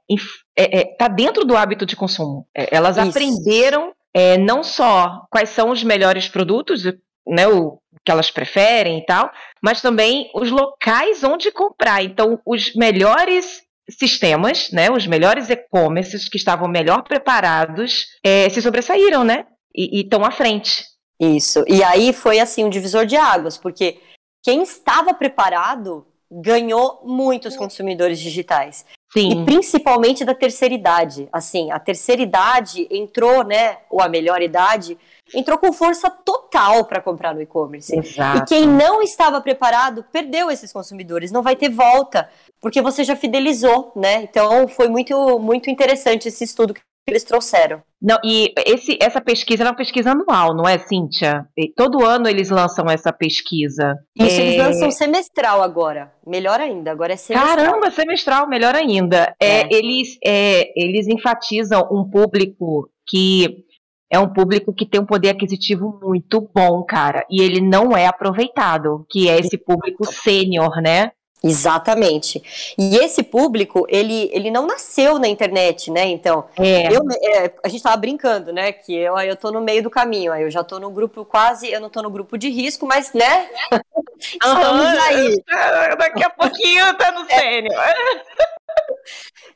é, 0.57 0.79
é 0.79 0.85
tá 0.95 1.07
dentro 1.07 1.45
do 1.45 1.55
hábito 1.55 1.85
de 1.85 1.95
consumo. 1.95 2.47
É, 2.55 2.75
elas 2.75 2.97
Isso. 2.97 3.09
aprenderam 3.09 3.93
é, 4.13 4.37
não 4.37 4.63
só 4.63 5.21
quais 5.29 5.49
são 5.49 5.69
os 5.69 5.83
melhores 5.83 6.27
produtos, 6.27 6.83
né, 7.27 7.47
o 7.47 7.79
que 8.03 8.11
elas 8.11 8.31
preferem 8.31 8.97
e 8.97 9.05
tal, 9.05 9.29
mas 9.61 9.81
também 9.81 10.31
os 10.33 10.49
locais 10.49 11.23
onde 11.23 11.51
comprar. 11.51 12.03
Então, 12.03 12.39
os 12.43 12.73
melhores 12.73 13.61
sistemas, 13.87 14.71
né, 14.71 14.89
os 14.89 15.05
melhores 15.05 15.49
e-commerces 15.49 16.27
que 16.27 16.37
estavam 16.37 16.67
melhor 16.67 17.03
preparados, 17.03 18.07
se 18.51 18.61
sobressaíram, 18.61 19.23
né? 19.23 19.45
E 19.75 20.01
estão 20.01 20.23
à 20.23 20.31
frente. 20.31 20.83
Isso. 21.19 21.63
E 21.67 21.83
aí 21.83 22.13
foi 22.13 22.39
assim 22.39 22.63
um 22.63 22.69
divisor 22.69 23.05
de 23.05 23.15
águas, 23.15 23.57
porque 23.57 23.99
quem 24.43 24.63
estava 24.63 25.13
preparado 25.13 26.05
ganhou 26.31 27.01
muitos 27.03 27.57
consumidores 27.57 28.19
digitais. 28.19 28.85
Sim. 29.11 29.31
E 29.31 29.45
principalmente 29.45 30.23
da 30.23 30.35
terceira 30.35 30.73
idade. 30.73 31.27
Assim, 31.33 31.71
a 31.71 31.79
terceira 31.79 32.21
idade 32.21 32.87
entrou, 32.91 33.43
né, 33.43 33.77
ou 33.89 34.01
a 34.01 34.07
melhor 34.07 34.41
idade, 34.41 34.97
entrou 35.33 35.57
com 35.57 35.73
força 35.73 36.09
total 36.09 36.85
para 36.85 37.01
comprar 37.01 37.33
no 37.33 37.41
e-commerce. 37.41 37.95
E 37.97 38.45
quem 38.47 38.67
não 38.67 39.01
estava 39.01 39.41
preparado 39.41 40.05
perdeu 40.11 40.51
esses 40.51 40.71
consumidores, 40.71 41.31
não 41.31 41.41
vai 41.41 41.55
ter 41.55 41.69
volta, 41.69 42.29
porque 42.61 42.81
você 42.81 43.03
já 43.03 43.15
fidelizou, 43.15 43.91
né? 43.95 44.21
Então 44.23 44.67
foi 44.67 44.87
muito 44.87 45.39
muito 45.39 45.69
interessante 45.69 46.27
esse 46.27 46.43
estudo 46.43 46.73
que 46.73 46.81
eles 47.09 47.23
trouxeram. 47.23 47.81
Não, 48.01 48.17
e 48.23 48.53
esse, 48.65 48.97
essa 49.01 49.19
pesquisa 49.19 49.63
é 49.63 49.67
uma 49.67 49.75
pesquisa 49.75 50.11
anual, 50.11 50.55
não 50.55 50.67
é, 50.67 50.77
Cíntia? 50.77 51.45
E 51.57 51.71
todo 51.73 52.05
ano 52.05 52.29
eles 52.29 52.49
lançam 52.49 52.85
essa 52.85 53.11
pesquisa. 53.11 53.97
Isso, 54.17 54.39
é... 54.39 54.43
eles 54.45 54.57
lançam 54.57 54.91
semestral 54.91 55.61
agora. 55.61 56.11
Melhor 56.25 56.59
ainda, 56.61 56.91
agora 56.91 57.13
é 57.13 57.17
semestral. 57.17 57.57
Caramba, 57.57 57.91
semestral, 57.91 58.47
melhor 58.47 58.75
ainda. 58.75 59.35
É. 59.41 59.61
é 59.61 59.67
eles, 59.71 60.17
é, 60.25 60.71
eles 60.81 61.07
enfatizam 61.07 61.87
um 61.91 62.09
público 62.09 62.89
que 63.07 63.65
é 64.11 64.17
um 64.17 64.31
público 64.31 64.73
que 64.73 64.85
tem 64.85 64.99
um 64.99 65.05
poder 65.05 65.29
aquisitivo 65.29 65.99
muito 66.01 66.49
bom, 66.53 66.83
cara, 66.83 67.25
e 67.29 67.41
ele 67.41 67.61
não 67.61 67.95
é 67.95 68.07
aproveitado, 68.07 69.05
que 69.09 69.29
é 69.29 69.39
esse 69.39 69.57
público 69.57 70.03
sênior, 70.05 70.81
né? 70.81 71.11
Exatamente. 71.41 72.43
E 72.77 72.97
esse 72.97 73.23
público, 73.23 73.85
ele, 73.87 74.29
ele 74.33 74.51
não 74.51 74.67
nasceu 74.67 75.17
na 75.17 75.27
internet, 75.27 75.89
né? 75.89 76.05
Então, 76.05 76.45
é. 76.57 76.93
Eu, 76.93 77.01
é, 77.11 77.51
a 77.63 77.67
gente 77.69 77.77
estava 77.77 77.95
brincando, 77.95 78.51
né? 78.51 78.73
Que 78.73 78.93
eu, 78.93 79.17
eu 79.19 79.35
tô 79.37 79.49
no 79.51 79.61
meio 79.61 79.81
do 79.81 79.89
caminho, 79.89 80.33
aí 80.33 80.43
eu 80.43 80.51
já 80.51 80.63
tô 80.63 80.79
no 80.79 80.89
grupo 80.89 81.23
quase, 81.23 81.71
eu 81.71 81.79
não 81.79 81.89
tô 81.89 82.01
no 82.01 82.09
grupo 82.09 82.37
de 82.37 82.49
risco, 82.49 82.85
mas, 82.85 83.13
né? 83.13 83.49
Estamos 84.19 84.85
aí. 85.05 85.41
Daqui 85.97 86.23
a 86.23 86.29
pouquinho 86.29 86.93
tá 86.97 87.11
no 87.11 87.21
é. 87.29 87.39
sênior. 87.39 87.83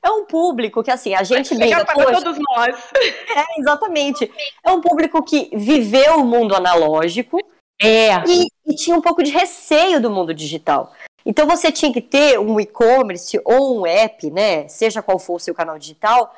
É 0.02 0.10
um 0.10 0.26
público 0.26 0.82
que, 0.84 0.92
assim, 0.92 1.14
a 1.14 1.24
gente 1.24 1.54
brinca... 1.54 1.84
Para 1.84 2.22
todos 2.22 2.38
nós. 2.56 2.76
É, 2.96 3.60
exatamente. 3.60 4.32
É 4.64 4.72
um 4.72 4.80
público 4.80 5.22
que 5.24 5.50
viveu 5.54 6.20
o 6.20 6.26
mundo 6.26 6.56
analógico, 6.56 7.40
é. 7.82 8.24
E, 8.28 8.48
e, 8.66 8.76
tinha 8.76 8.96
um 8.96 9.02
pouco 9.02 9.22
de 9.22 9.32
receio 9.32 10.00
do 10.00 10.10
mundo 10.10 10.34
digital. 10.34 10.94
Então 11.26 11.48
você 11.48 11.72
tinha 11.72 11.92
que 11.94 12.02
ter 12.02 12.40
um 12.40 12.60
e-commerce 12.60 13.40
ou 13.46 13.80
um 13.80 13.86
app, 13.86 14.30
né, 14.30 14.68
seja 14.68 15.02
qual 15.02 15.18
for 15.18 15.36
o 15.36 15.40
seu 15.40 15.54
canal 15.54 15.80
digital, 15.80 16.34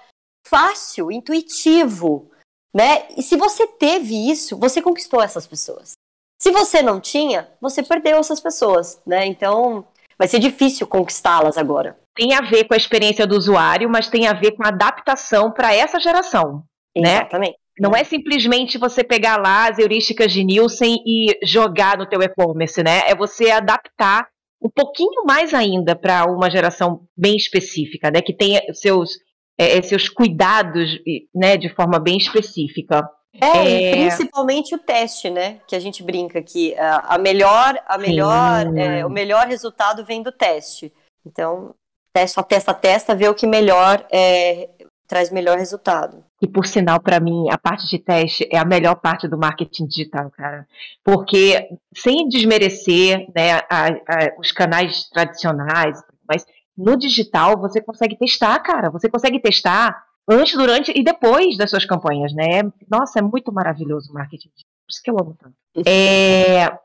fácil, 0.47 1.11
intuitivo, 1.11 2.29
né? 2.73 3.07
E 3.17 3.23
se 3.23 3.35
você 3.35 3.65
teve 3.65 4.29
isso, 4.29 4.57
você 4.57 4.81
conquistou 4.81 5.21
essas 5.21 5.47
pessoas. 5.47 5.93
Se 6.39 6.51
você 6.51 6.81
não 6.81 6.99
tinha, 6.99 7.49
você 7.59 7.81
perdeu 7.81 8.17
essas 8.17 8.39
pessoas, 8.39 9.01
né? 9.05 9.25
Então, 9.25 9.85
vai 10.17 10.27
ser 10.27 10.39
difícil 10.39 10.85
conquistá-las 10.85 11.57
agora. 11.57 11.97
Tem 12.13 12.33
a 12.33 12.41
ver 12.41 12.65
com 12.65 12.73
a 12.73 12.77
experiência 12.77 13.25
do 13.25 13.35
usuário, 13.35 13.89
mas 13.89 14.09
tem 14.09 14.27
a 14.27 14.33
ver 14.33 14.51
com 14.51 14.63
a 14.63 14.67
adaptação 14.67 15.51
para 15.51 15.73
essa 15.73 15.99
geração, 15.99 16.63
né? 16.95 17.17
Exatamente. 17.17 17.57
Não 17.79 17.95
é 17.95 18.03
simplesmente 18.03 18.77
você 18.77 19.03
pegar 19.03 19.37
lá 19.37 19.69
as 19.69 19.79
heurísticas 19.79 20.31
de 20.31 20.43
Nielsen 20.43 21.01
e 21.05 21.37
jogar 21.43 21.97
no 21.97 22.05
teu 22.05 22.21
e-commerce, 22.21 22.81
né? 22.83 23.01
É 23.09 23.15
você 23.15 23.51
adaptar 23.51 24.27
um 24.65 24.69
pouquinho 24.69 25.23
mais 25.25 25.53
ainda 25.53 25.95
para 25.95 26.25
uma 26.25 26.49
geração 26.49 27.01
bem 27.15 27.35
específica, 27.35 28.09
né, 28.09 28.19
que 28.19 28.33
tenha 28.33 28.61
seus, 28.73 29.11
é, 29.59 29.77
é, 29.77 29.81
seus 29.83 30.09
cuidados 30.09 30.99
né, 31.33 31.55
de 31.55 31.69
forma 31.69 31.99
bem 31.99 32.17
específica. 32.17 33.07
É, 33.39 33.89
é... 33.89 33.91
principalmente 33.91 34.73
o 34.73 34.79
teste, 34.79 35.29
né? 35.29 35.59
Que 35.67 35.75
a 35.75 35.79
gente 35.79 36.01
brinca 36.01 36.41
que 36.41 36.73
a 36.77 37.17
melhor, 37.17 37.77
a 37.85 37.97
melhor, 37.97 38.77
é, 38.77 39.05
o 39.05 39.09
melhor 39.09 39.45
resultado 39.45 40.05
vem 40.05 40.23
do 40.23 40.31
teste. 40.31 40.91
Então, 41.25 41.75
testa, 42.13 42.41
testa, 42.41 42.73
testa, 42.73 43.13
vê 43.13 43.27
o 43.27 43.35
que 43.35 43.45
melhor 43.45 44.07
é, 44.09 44.69
traz 45.05 45.29
melhor 45.29 45.57
resultado. 45.57 46.23
E 46.45 46.47
por 46.47 46.67
sinal, 46.67 46.99
para 46.99 47.19
mim, 47.19 47.49
a 47.49 47.57
parte 47.57 47.89
de 47.89 47.97
teste 47.97 48.47
é 48.51 48.57
a 48.59 48.63
melhor 48.63 48.93
parte 48.97 49.27
do 49.27 49.35
marketing 49.35 49.87
digital, 49.87 50.29
cara. 50.29 50.67
Porque 51.03 51.67
sem 51.91 52.27
desmerecer 52.27 53.25
né, 53.35 53.53
a, 53.67 53.87
a, 53.87 54.39
os 54.39 54.51
canais 54.51 55.09
tradicionais, 55.09 55.97
mas 56.29 56.45
no 56.77 56.95
digital 56.95 57.59
você 57.59 57.81
consegue 57.81 58.15
testar, 58.15 58.59
cara. 58.59 58.91
Você 58.91 59.09
consegue 59.09 59.39
testar 59.39 59.99
antes, 60.29 60.55
durante 60.55 60.91
e 60.95 61.03
depois 61.03 61.57
das 61.57 61.71
suas 61.71 61.83
campanhas, 61.83 62.31
né? 62.31 62.61
Nossa, 62.87 63.17
é 63.17 63.23
muito 63.23 63.51
maravilhoso 63.51 64.11
o 64.11 64.13
marketing 64.13 64.49
digital. 64.49 64.71
Por 64.85 64.91
isso 64.91 65.01
que 65.03 65.09
eu 65.09 65.17
amo 65.19 65.35
tanto. 65.41 65.55
É, 65.89 66.77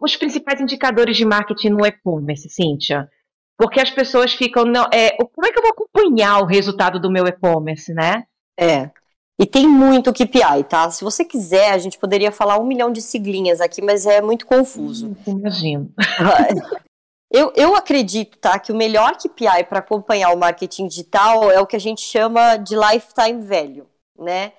os 0.00 0.16
principais 0.16 0.62
indicadores 0.62 1.14
de 1.14 1.26
marketing 1.26 1.68
no 1.68 1.84
e-commerce, 1.84 2.48
Cíntia? 2.48 3.06
Porque 3.54 3.80
as 3.80 3.90
pessoas 3.90 4.32
ficam, 4.32 4.64
não, 4.64 4.86
é, 4.90 5.10
como 5.10 5.46
é 5.46 5.52
que 5.52 5.58
eu 5.58 5.62
vou 5.62 5.72
acompanhar 5.72 6.38
o 6.38 6.46
resultado 6.46 6.98
do 6.98 7.10
meu 7.10 7.26
e-commerce, 7.26 7.92
né? 7.92 8.24
É. 8.58 8.90
E 9.40 9.46
tem 9.46 9.68
muito 9.68 10.12
KPI, 10.12 10.64
tá? 10.68 10.90
Se 10.90 11.04
você 11.04 11.24
quiser, 11.24 11.70
a 11.70 11.78
gente 11.78 11.96
poderia 11.96 12.32
falar 12.32 12.58
um 12.58 12.66
milhão 12.66 12.90
de 12.90 13.00
siglinhas 13.00 13.60
aqui, 13.60 13.80
mas 13.80 14.04
é 14.04 14.20
muito 14.20 14.44
confuso. 14.44 15.16
Hum, 15.26 15.38
imagino. 15.38 15.92
Eu, 17.30 17.52
eu 17.54 17.76
acredito, 17.76 18.38
tá, 18.38 18.58
que 18.58 18.72
o 18.72 18.74
melhor 18.74 19.14
KPI 19.18 19.64
para 19.68 19.80
acompanhar 19.80 20.32
o 20.32 20.38
marketing 20.38 20.88
digital 20.88 21.50
é 21.50 21.60
o 21.60 21.66
que 21.66 21.76
a 21.76 21.78
gente 21.78 22.00
chama 22.00 22.56
de 22.56 22.74
lifetime 22.74 23.42
value, 23.42 23.86
né? 24.18 24.52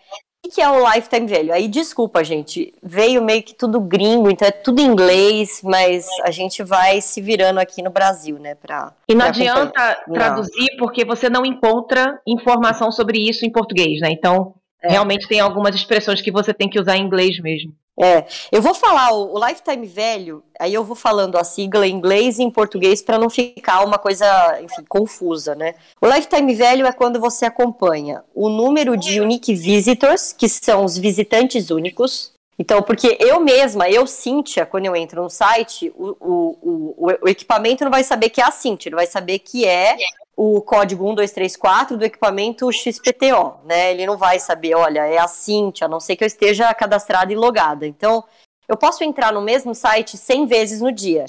Que 0.51 0.61
é 0.61 0.69
o 0.69 0.87
lifetime 0.91 1.27
value? 1.27 1.51
Aí, 1.51 1.67
desculpa, 1.67 2.23
gente, 2.23 2.73
veio 2.81 3.23
meio 3.23 3.43
que 3.43 3.53
tudo 3.53 3.79
gringo, 3.79 4.31
então 4.31 4.47
é 4.47 4.51
tudo 4.51 4.79
em 4.79 4.85
inglês, 4.85 5.61
mas 5.63 6.07
a 6.23 6.31
gente 6.31 6.63
vai 6.63 7.01
se 7.01 7.21
virando 7.21 7.59
aqui 7.59 7.83
no 7.83 7.91
Brasil, 7.91 8.39
né? 8.39 8.55
Pra, 8.55 8.91
e 9.07 9.13
não 9.13 9.25
adianta 9.25 9.97
traduzir 10.11 10.71
não. 10.71 10.77
porque 10.77 11.05
você 11.05 11.29
não 11.29 11.45
encontra 11.45 12.19
informação 12.25 12.91
sobre 12.91 13.19
isso 13.19 13.45
em 13.45 13.51
português, 13.51 14.01
né? 14.01 14.09
Então, 14.11 14.55
é. 14.81 14.91
realmente 14.91 15.27
tem 15.27 15.39
algumas 15.39 15.75
expressões 15.75 16.21
que 16.21 16.31
você 16.31 16.53
tem 16.53 16.69
que 16.69 16.79
usar 16.79 16.97
em 16.97 17.03
inglês 17.03 17.39
mesmo. 17.39 17.71
É, 18.01 18.25
eu 18.49 18.61
vou 18.61 18.73
falar 18.73 19.11
o, 19.11 19.35
o 19.35 19.45
lifetime 19.45 19.85
velho, 19.85 20.41
aí 20.57 20.73
eu 20.73 20.85
vou 20.85 20.95
falando 20.95 21.37
a 21.37 21.43
sigla 21.43 21.85
em 21.85 21.93
inglês 21.93 22.39
e 22.39 22.43
em 22.43 22.49
português 22.49 23.01
para 23.01 23.19
não 23.19 23.29
ficar 23.29 23.83
uma 23.83 23.97
coisa, 23.97 24.25
enfim, 24.61 24.85
confusa, 24.87 25.53
né? 25.53 25.75
O 26.01 26.07
lifetime 26.07 26.55
velho 26.55 26.85
é 26.85 26.93
quando 26.93 27.19
você 27.19 27.45
acompanha 27.45 28.23
o 28.33 28.47
número 28.47 28.95
de 28.95 29.19
unique 29.19 29.53
visitors, 29.53 30.31
que 30.31 30.47
são 30.47 30.85
os 30.85 30.97
visitantes 30.97 31.69
únicos. 31.71 32.31
Então, 32.59 32.81
porque 32.81 33.17
eu 33.21 33.39
mesma, 33.39 33.89
eu, 33.89 34.05
Cíntia, 34.05 34.65
quando 34.65 34.85
eu 34.85 34.93
entro 34.93 35.23
no 35.23 35.29
site, 35.29 35.93
o, 35.95 36.09
o, 36.19 36.95
o, 36.97 37.17
o 37.21 37.29
equipamento 37.29 37.85
não 37.85 37.91
vai 37.91 38.03
saber 38.03 38.29
que 38.29 38.41
é 38.41 38.43
a 38.43 38.51
Cíntia, 38.51 38.89
ele 38.89 38.97
vai 38.97 39.07
saber 39.07 39.39
que 39.39 39.65
é 39.65 39.95
o 40.35 40.61
código 40.61 41.05
1234 41.05 41.97
do 41.97 42.03
equipamento 42.03 42.69
XPTO, 42.69 43.59
né? 43.65 43.91
Ele 43.91 44.05
não 44.05 44.17
vai 44.17 44.39
saber, 44.39 44.75
olha, 44.75 45.05
é 45.05 45.17
a 45.17 45.27
Cintia, 45.27 45.85
a 45.85 45.89
não 45.89 46.01
ser 46.01 46.17
que 46.17 46.23
eu 46.23 46.27
esteja 46.27 46.73
cadastrada 46.73 47.31
e 47.31 47.35
logada. 47.35 47.87
Então, 47.87 48.25
eu 48.67 48.75
posso 48.75 49.03
entrar 49.05 49.31
no 49.31 49.41
mesmo 49.41 49.73
site 49.73 50.17
100 50.17 50.45
vezes 50.45 50.81
no 50.81 50.91
dia. 50.91 51.25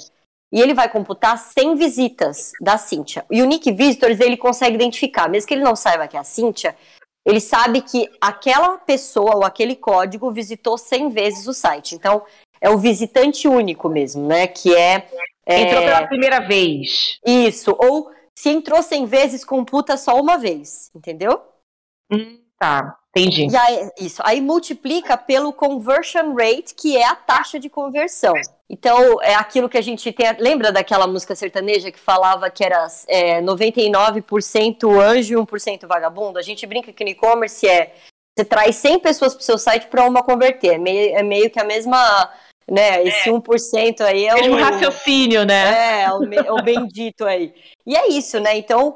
E 0.51 0.61
ele 0.61 0.73
vai 0.73 0.89
computar 0.89 1.37
100 1.37 1.75
visitas 1.75 2.51
da 2.59 2.77
Cintia. 2.77 3.25
E 3.31 3.41
o 3.41 3.45
Nick 3.45 3.71
Visitors, 3.71 4.19
ele 4.19 4.35
consegue 4.35 4.75
identificar, 4.75 5.29
mesmo 5.29 5.47
que 5.47 5.53
ele 5.53 5.63
não 5.63 5.75
saiba 5.77 6.07
que 6.07 6.17
é 6.17 6.19
a 6.19 6.25
Cintia, 6.25 6.75
ele 7.25 7.39
sabe 7.39 7.81
que 7.81 8.09
aquela 8.19 8.77
pessoa 8.77 9.35
ou 9.35 9.43
aquele 9.43 9.75
código 9.75 10.31
visitou 10.31 10.77
100 10.77 11.09
vezes 11.09 11.47
o 11.47 11.53
site. 11.53 11.95
Então, 11.95 12.23
é 12.59 12.69
o 12.69 12.77
visitante 12.77 13.47
único 13.47 13.89
mesmo, 13.89 14.27
né? 14.27 14.47
Que 14.47 14.75
é. 14.75 15.07
é... 15.45 15.61
Entrou 15.61 15.81
pela 15.83 16.07
primeira 16.07 16.39
vez. 16.39 17.19
Isso. 17.25 17.75
Ou 17.79 18.11
se 18.37 18.49
entrou 18.49 18.81
100 18.81 19.05
vezes, 19.05 19.45
computa 19.45 19.97
só 19.97 20.19
uma 20.19 20.37
vez, 20.37 20.89
entendeu? 20.95 21.41
Hum, 22.11 22.39
tá, 22.57 22.97
entendi. 23.15 23.47
E 23.47 23.55
aí, 23.55 23.89
isso, 23.99 24.21
aí 24.25 24.41
multiplica 24.41 25.17
pelo 25.17 25.53
conversion 25.53 26.33
rate, 26.33 26.73
que 26.75 26.97
é 26.97 27.05
a 27.05 27.15
taxa 27.15 27.59
de 27.59 27.69
conversão. 27.69 28.33
Então, 28.69 29.21
é 29.21 29.35
aquilo 29.35 29.67
que 29.67 29.77
a 29.77 29.81
gente 29.81 30.11
tem. 30.13 30.25
Lembra 30.39 30.71
daquela 30.71 31.05
música 31.05 31.35
sertaneja 31.35 31.91
que 31.91 31.99
falava 31.99 32.49
que 32.49 32.63
era 32.63 32.87
é, 33.07 33.41
99% 33.41 34.99
anjo 34.99 35.33
e 35.33 35.37
1% 35.37 35.87
vagabundo? 35.87 36.39
A 36.39 36.41
gente 36.41 36.65
brinca 36.65 36.93
que 36.93 37.03
no 37.03 37.09
e-commerce 37.09 37.67
é. 37.67 37.93
Você 38.37 38.45
traz 38.45 38.77
100 38.77 38.99
pessoas 38.99 39.33
para 39.33 39.41
o 39.41 39.43
seu 39.43 39.57
site 39.57 39.87
para 39.87 40.05
uma 40.05 40.23
converter. 40.23 40.75
É 40.75 40.77
meio, 40.77 41.15
é 41.15 41.21
meio 41.21 41.49
que 41.49 41.59
a 41.59 41.65
mesma 41.65 42.31
né? 42.71 43.03
Esse 43.03 43.29
é. 43.29 43.33
1% 43.33 44.01
aí 44.01 44.27
é 44.27 44.33
Mesmo 44.35 44.55
o 44.55 44.59
raciocínio, 44.59 45.45
né? 45.45 46.03
É, 46.03 46.11
o, 46.11 46.21
o 46.55 46.63
bendito 46.63 47.25
aí. 47.25 47.53
E 47.85 47.95
é 47.95 48.07
isso, 48.07 48.39
né? 48.39 48.57
Então, 48.57 48.95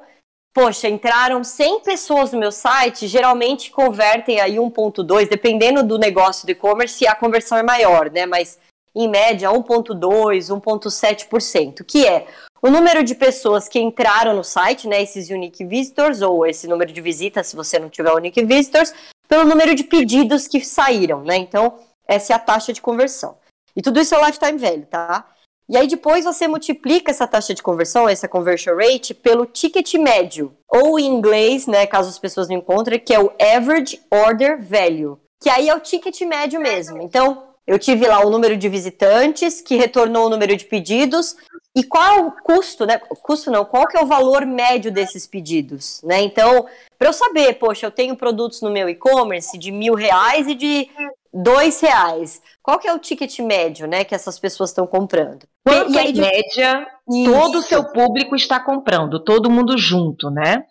poxa, 0.55 0.87
entraram 0.87 1.43
100 1.43 1.81
pessoas 1.81 2.31
no 2.31 2.39
meu 2.39 2.51
site, 2.51 3.09
geralmente 3.09 3.69
convertem 3.69 4.39
aí 4.39 4.55
1.2, 4.55 5.27
dependendo 5.27 5.83
do 5.83 5.99
negócio 5.99 6.45
do 6.47 6.51
e-commerce, 6.51 7.05
a 7.05 7.13
conversão 7.13 7.57
é 7.57 7.63
maior, 7.63 8.09
né? 8.09 8.25
Mas 8.25 8.57
em 8.95 9.09
média 9.09 9.49
1.2, 9.49 9.99
1.7%, 10.47 11.83
que 11.83 12.07
é 12.07 12.25
o 12.61 12.69
número 12.69 13.03
de 13.03 13.13
pessoas 13.13 13.67
que 13.67 13.77
entraram 13.77 14.33
no 14.33 14.45
site, 14.45 14.87
né, 14.87 15.03
esses 15.03 15.29
unique 15.29 15.65
visitors 15.65 16.21
ou 16.21 16.45
esse 16.45 16.67
número 16.69 16.93
de 16.93 17.01
visitas, 17.01 17.47
se 17.47 17.55
você 17.55 17.77
não 17.77 17.89
tiver 17.89 18.13
unique 18.13 18.41
visitors, 18.45 18.93
pelo 19.27 19.43
número 19.43 19.75
de 19.75 19.83
pedidos 19.83 20.47
que 20.47 20.63
saíram, 20.63 21.21
né? 21.21 21.35
Então, 21.35 21.79
essa 22.07 22.31
é 22.31 22.35
a 22.35 22.39
taxa 22.39 22.71
de 22.71 22.81
conversão. 22.81 23.37
E 23.75 23.81
tudo 23.81 23.99
isso 23.99 24.15
é 24.15 24.25
lifetime 24.25 24.57
value, 24.57 24.85
tá? 24.85 25.34
E 25.67 25.75
aí 25.75 25.87
depois 25.87 26.25
você 26.25 26.47
multiplica 26.47 27.11
essa 27.11 27.27
taxa 27.27 27.53
de 27.53 27.63
conversão, 27.63 28.07
essa 28.07 28.27
conversion 28.27 28.75
rate, 28.75 29.13
pelo 29.13 29.45
ticket 29.45 29.95
médio. 29.95 30.55
Ou 30.69 30.99
em 30.99 31.05
inglês, 31.05 31.65
né, 31.65 31.87
caso 31.87 32.09
as 32.09 32.19
pessoas 32.19 32.47
não 32.47 32.57
encontrem, 32.57 32.99
que 32.99 33.13
é 33.13 33.19
o 33.19 33.31
average 33.41 34.01
order 34.11 34.61
value. 34.61 35.19
Que 35.41 35.49
aí 35.49 35.69
é 35.69 35.75
o 35.75 35.79
ticket 35.79 36.21
médio 36.21 36.59
mesmo. 36.59 37.01
Então, 37.01 37.43
eu 37.65 37.79
tive 37.79 38.07
lá 38.07 38.23
o 38.23 38.29
número 38.29 38.55
de 38.55 38.69
visitantes, 38.69 39.59
que 39.59 39.75
retornou 39.75 40.27
o 40.27 40.29
número 40.29 40.55
de 40.55 40.65
pedidos, 40.65 41.35
e 41.75 41.83
qual 41.83 42.03
é 42.03 42.21
o 42.21 42.31
custo, 42.31 42.85
né? 42.85 42.97
Custo 43.23 43.51
não, 43.51 43.65
qual 43.65 43.87
que 43.87 43.97
é 43.97 44.01
o 44.01 44.05
valor 44.05 44.45
médio 44.45 44.91
desses 44.91 45.27
pedidos, 45.27 45.99
né? 46.03 46.21
Então, 46.21 46.67
para 46.97 47.09
eu 47.09 47.13
saber, 47.13 47.55
poxa, 47.55 47.85
eu 47.85 47.91
tenho 47.91 48.15
produtos 48.15 48.61
no 48.61 48.71
meu 48.71 48.87
e-commerce 48.87 49.57
de 49.57 49.71
mil 49.71 49.93
reais 49.93 50.47
e 50.47 50.55
de 50.55 50.87
dois 51.35 51.81
reais. 51.81 52.41
Qual 52.63 52.79
que 52.79 52.87
é 52.87 52.93
o 52.93 52.99
ticket 52.99 53.37
médio, 53.39 53.87
né, 53.87 54.05
que 54.05 54.15
essas 54.15 54.39
pessoas 54.39 54.69
estão 54.69 54.87
comprando? 54.87 55.45
Quanto 55.65 55.91
e, 55.91 55.99
aí, 55.99 56.11
em 56.11 56.21
média, 56.21 56.87
Isso. 57.09 57.31
todo 57.31 57.59
o 57.59 57.63
seu 57.63 57.83
público 57.91 58.35
está 58.35 58.59
comprando, 58.59 59.19
todo 59.19 59.49
mundo 59.49 59.77
junto, 59.77 60.29
né? 60.29 60.65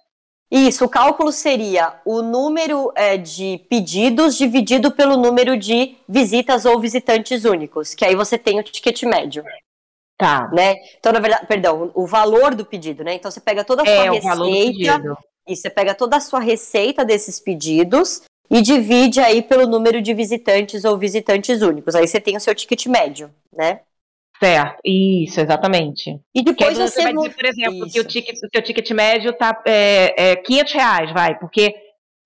Isso, 0.50 0.84
o 0.84 0.88
cálculo 0.88 1.32
seria 1.32 2.00
o 2.04 2.22
número 2.22 2.92
é, 2.94 3.16
de 3.16 3.64
pedidos 3.68 4.36
dividido 4.36 4.90
pelo 4.92 5.16
número 5.16 5.56
de 5.56 5.96
visitas 6.08 6.64
ou 6.64 6.78
visitantes 6.78 7.44
únicos, 7.44 7.94
que 7.94 8.04
aí 8.04 8.14
você 8.14 8.38
tem 8.38 8.60
o 8.60 8.62
ticket 8.62 9.02
médio. 9.02 9.44
Tá. 10.16 10.48
Né? 10.52 10.76
Então, 10.98 11.12
na 11.12 11.18
verdade, 11.18 11.46
perdão, 11.46 11.90
o 11.92 12.06
valor 12.06 12.54
do 12.54 12.64
pedido, 12.64 13.02
né? 13.02 13.14
Então 13.14 13.30
você 13.30 13.40
pega 13.40 13.64
toda 13.64 13.82
a 13.82 13.84
sua 13.84 13.94
é, 13.94 14.10
receita. 14.10 15.02
E 15.46 15.56
você 15.56 15.68
pega 15.68 15.94
toda 15.94 16.16
a 16.16 16.20
sua 16.20 16.40
receita 16.40 17.04
desses 17.04 17.38
pedidos 17.38 18.22
e 18.50 18.60
divide 18.60 19.20
aí 19.20 19.42
pelo 19.42 19.66
número 19.66 20.00
de 20.00 20.12
visitantes 20.14 20.84
ou 20.84 20.98
visitantes 20.98 21.62
únicos. 21.62 21.94
Aí 21.94 22.06
você 22.06 22.20
tem 22.20 22.36
o 22.36 22.40
seu 22.40 22.54
ticket 22.54 22.86
médio, 22.86 23.30
né? 23.52 23.80
Certo, 24.38 24.80
isso, 24.84 25.40
exatamente. 25.40 26.20
E 26.34 26.42
depois 26.42 26.76
você, 26.76 27.00
você 27.00 27.02
vai 27.02 27.14
dizer, 27.14 27.34
por 27.34 27.44
exemplo, 27.46 27.86
isso. 27.86 27.92
que 27.92 28.00
o 28.00 28.04
ticket, 28.04 28.36
o 28.36 28.48
seu 28.52 28.62
ticket 28.62 28.90
médio 28.90 29.30
está 29.30 29.62
é, 29.64 30.32
é 30.32 30.36
500 30.36 30.72
reais, 30.72 31.12
vai, 31.12 31.38
porque 31.38 31.74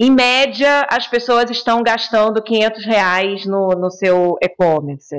em 0.01 0.11
média 0.11 0.87
as 0.91 1.07
pessoas 1.07 1.51
estão 1.51 1.83
gastando 1.83 2.43
500 2.43 2.85
reais 2.85 3.47
no, 3.47 3.69
no 3.71 3.91
seu 3.91 4.37
e-commerce. 4.43 5.15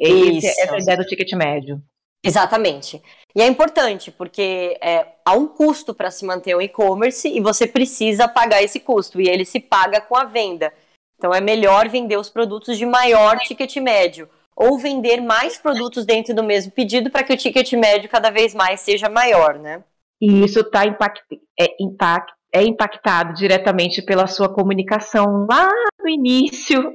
Essa 0.00 0.70
é 0.70 0.74
a 0.74 0.78
ideia 0.78 0.96
do 0.96 1.04
ticket 1.04 1.32
médio. 1.32 1.82
Exatamente. 2.22 3.02
E 3.38 3.40
é 3.40 3.46
importante, 3.46 4.10
porque 4.10 4.76
é, 4.82 5.06
há 5.24 5.32
um 5.32 5.46
custo 5.46 5.94
para 5.94 6.10
se 6.10 6.26
manter 6.26 6.56
um 6.56 6.60
e-commerce 6.60 7.28
e 7.28 7.40
você 7.40 7.68
precisa 7.68 8.26
pagar 8.26 8.64
esse 8.64 8.80
custo, 8.80 9.20
e 9.20 9.28
ele 9.28 9.44
se 9.44 9.60
paga 9.60 10.00
com 10.00 10.16
a 10.16 10.24
venda. 10.24 10.72
Então 11.16 11.32
é 11.32 11.40
melhor 11.40 11.88
vender 11.88 12.16
os 12.16 12.28
produtos 12.28 12.76
de 12.76 12.84
maior 12.84 13.38
ticket 13.38 13.76
médio, 13.76 14.28
ou 14.56 14.76
vender 14.76 15.20
mais 15.20 15.56
produtos 15.56 16.04
dentro 16.04 16.34
do 16.34 16.42
mesmo 16.42 16.72
pedido 16.72 17.10
para 17.10 17.22
que 17.22 17.32
o 17.32 17.36
ticket 17.36 17.72
médio 17.74 18.10
cada 18.10 18.28
vez 18.28 18.52
mais 18.56 18.80
seja 18.80 19.08
maior, 19.08 19.56
né? 19.56 19.84
E 20.20 20.42
isso 20.44 20.64
tá 20.64 20.84
impact, 20.84 21.22
é, 21.56 21.76
impact, 21.80 22.32
é 22.52 22.64
impactado 22.64 23.34
diretamente 23.34 24.02
pela 24.02 24.26
sua 24.26 24.52
comunicação 24.52 25.46
lá 25.48 25.70
no 26.00 26.08
início 26.08 26.92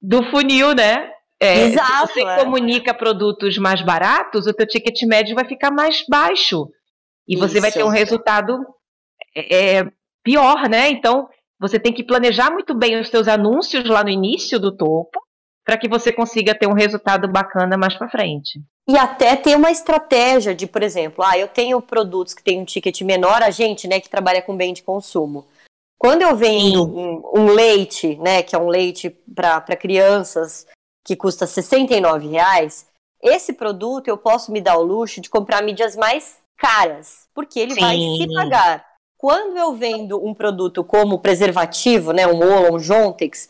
do 0.00 0.22
funil, 0.30 0.74
né? 0.74 1.12
É, 1.42 1.64
Exato, 1.64 2.06
se 2.06 2.14
você 2.14 2.24
é. 2.24 2.36
comunica 2.36 2.94
produtos 2.94 3.58
mais 3.58 3.82
baratos, 3.82 4.46
o 4.46 4.54
teu 4.54 4.64
ticket 4.64 5.02
médio 5.02 5.34
vai 5.34 5.44
ficar 5.44 5.72
mais 5.72 6.04
baixo. 6.08 6.68
E 7.26 7.36
você 7.36 7.60
vai 7.60 7.72
ter 7.72 7.82
um 7.82 7.88
resultado 7.88 8.64
é, 9.34 9.78
é, 9.78 9.92
pior, 10.22 10.68
né? 10.68 10.90
Então, 10.90 11.28
você 11.58 11.80
tem 11.80 11.92
que 11.92 12.04
planejar 12.04 12.52
muito 12.52 12.74
bem 12.74 13.00
os 13.00 13.08
seus 13.08 13.26
anúncios 13.26 13.88
lá 13.88 14.04
no 14.04 14.10
início 14.10 14.60
do 14.60 14.70
topo, 14.70 15.20
para 15.64 15.76
que 15.76 15.88
você 15.88 16.12
consiga 16.12 16.54
ter 16.54 16.68
um 16.68 16.74
resultado 16.74 17.26
bacana 17.26 17.76
mais 17.76 17.94
para 17.94 18.08
frente. 18.08 18.60
E 18.88 18.96
até 18.96 19.34
ter 19.34 19.56
uma 19.56 19.70
estratégia 19.70 20.54
de, 20.54 20.68
por 20.68 20.82
exemplo, 20.82 21.24
ah, 21.24 21.36
eu 21.36 21.48
tenho 21.48 21.80
produtos 21.80 22.34
que 22.34 22.42
têm 22.42 22.60
um 22.60 22.64
ticket 22.64 23.00
menor, 23.02 23.42
a 23.42 23.50
gente, 23.50 23.88
né, 23.88 23.98
que 23.98 24.08
trabalha 24.08 24.42
com 24.42 24.56
bem 24.56 24.72
de 24.72 24.82
consumo. 24.82 25.46
Quando 25.98 26.22
eu 26.22 26.36
vendo 26.36 26.84
um, 26.84 27.22
um, 27.34 27.46
leite, 27.46 28.16
né, 28.16 28.42
que 28.42 28.56
é 28.56 28.58
um 28.58 28.68
leite 28.68 29.10
para 29.32 29.76
crianças, 29.76 30.66
que 31.04 31.16
custa 31.16 31.46
69 31.46 32.28
reais, 32.28 32.86
esse 33.20 33.52
produto 33.52 34.08
eu 34.08 34.16
posso 34.16 34.50
me 34.52 34.60
dar 34.60 34.76
o 34.76 34.82
luxo 34.82 35.20
de 35.20 35.30
comprar 35.30 35.62
mídias 35.62 35.96
mais 35.96 36.38
caras, 36.56 37.28
porque 37.34 37.58
ele 37.58 37.74
Sim. 37.74 37.80
vai 37.80 37.96
se 37.96 38.34
pagar. 38.34 38.86
Quando 39.18 39.56
eu 39.56 39.72
vendo 39.74 40.24
um 40.24 40.34
produto 40.34 40.82
como 40.82 41.18
preservativo, 41.20 42.12
né, 42.12 42.26
um 42.26 42.40
Ola, 42.40 42.72
um 42.72 42.78
Jontex, 42.78 43.48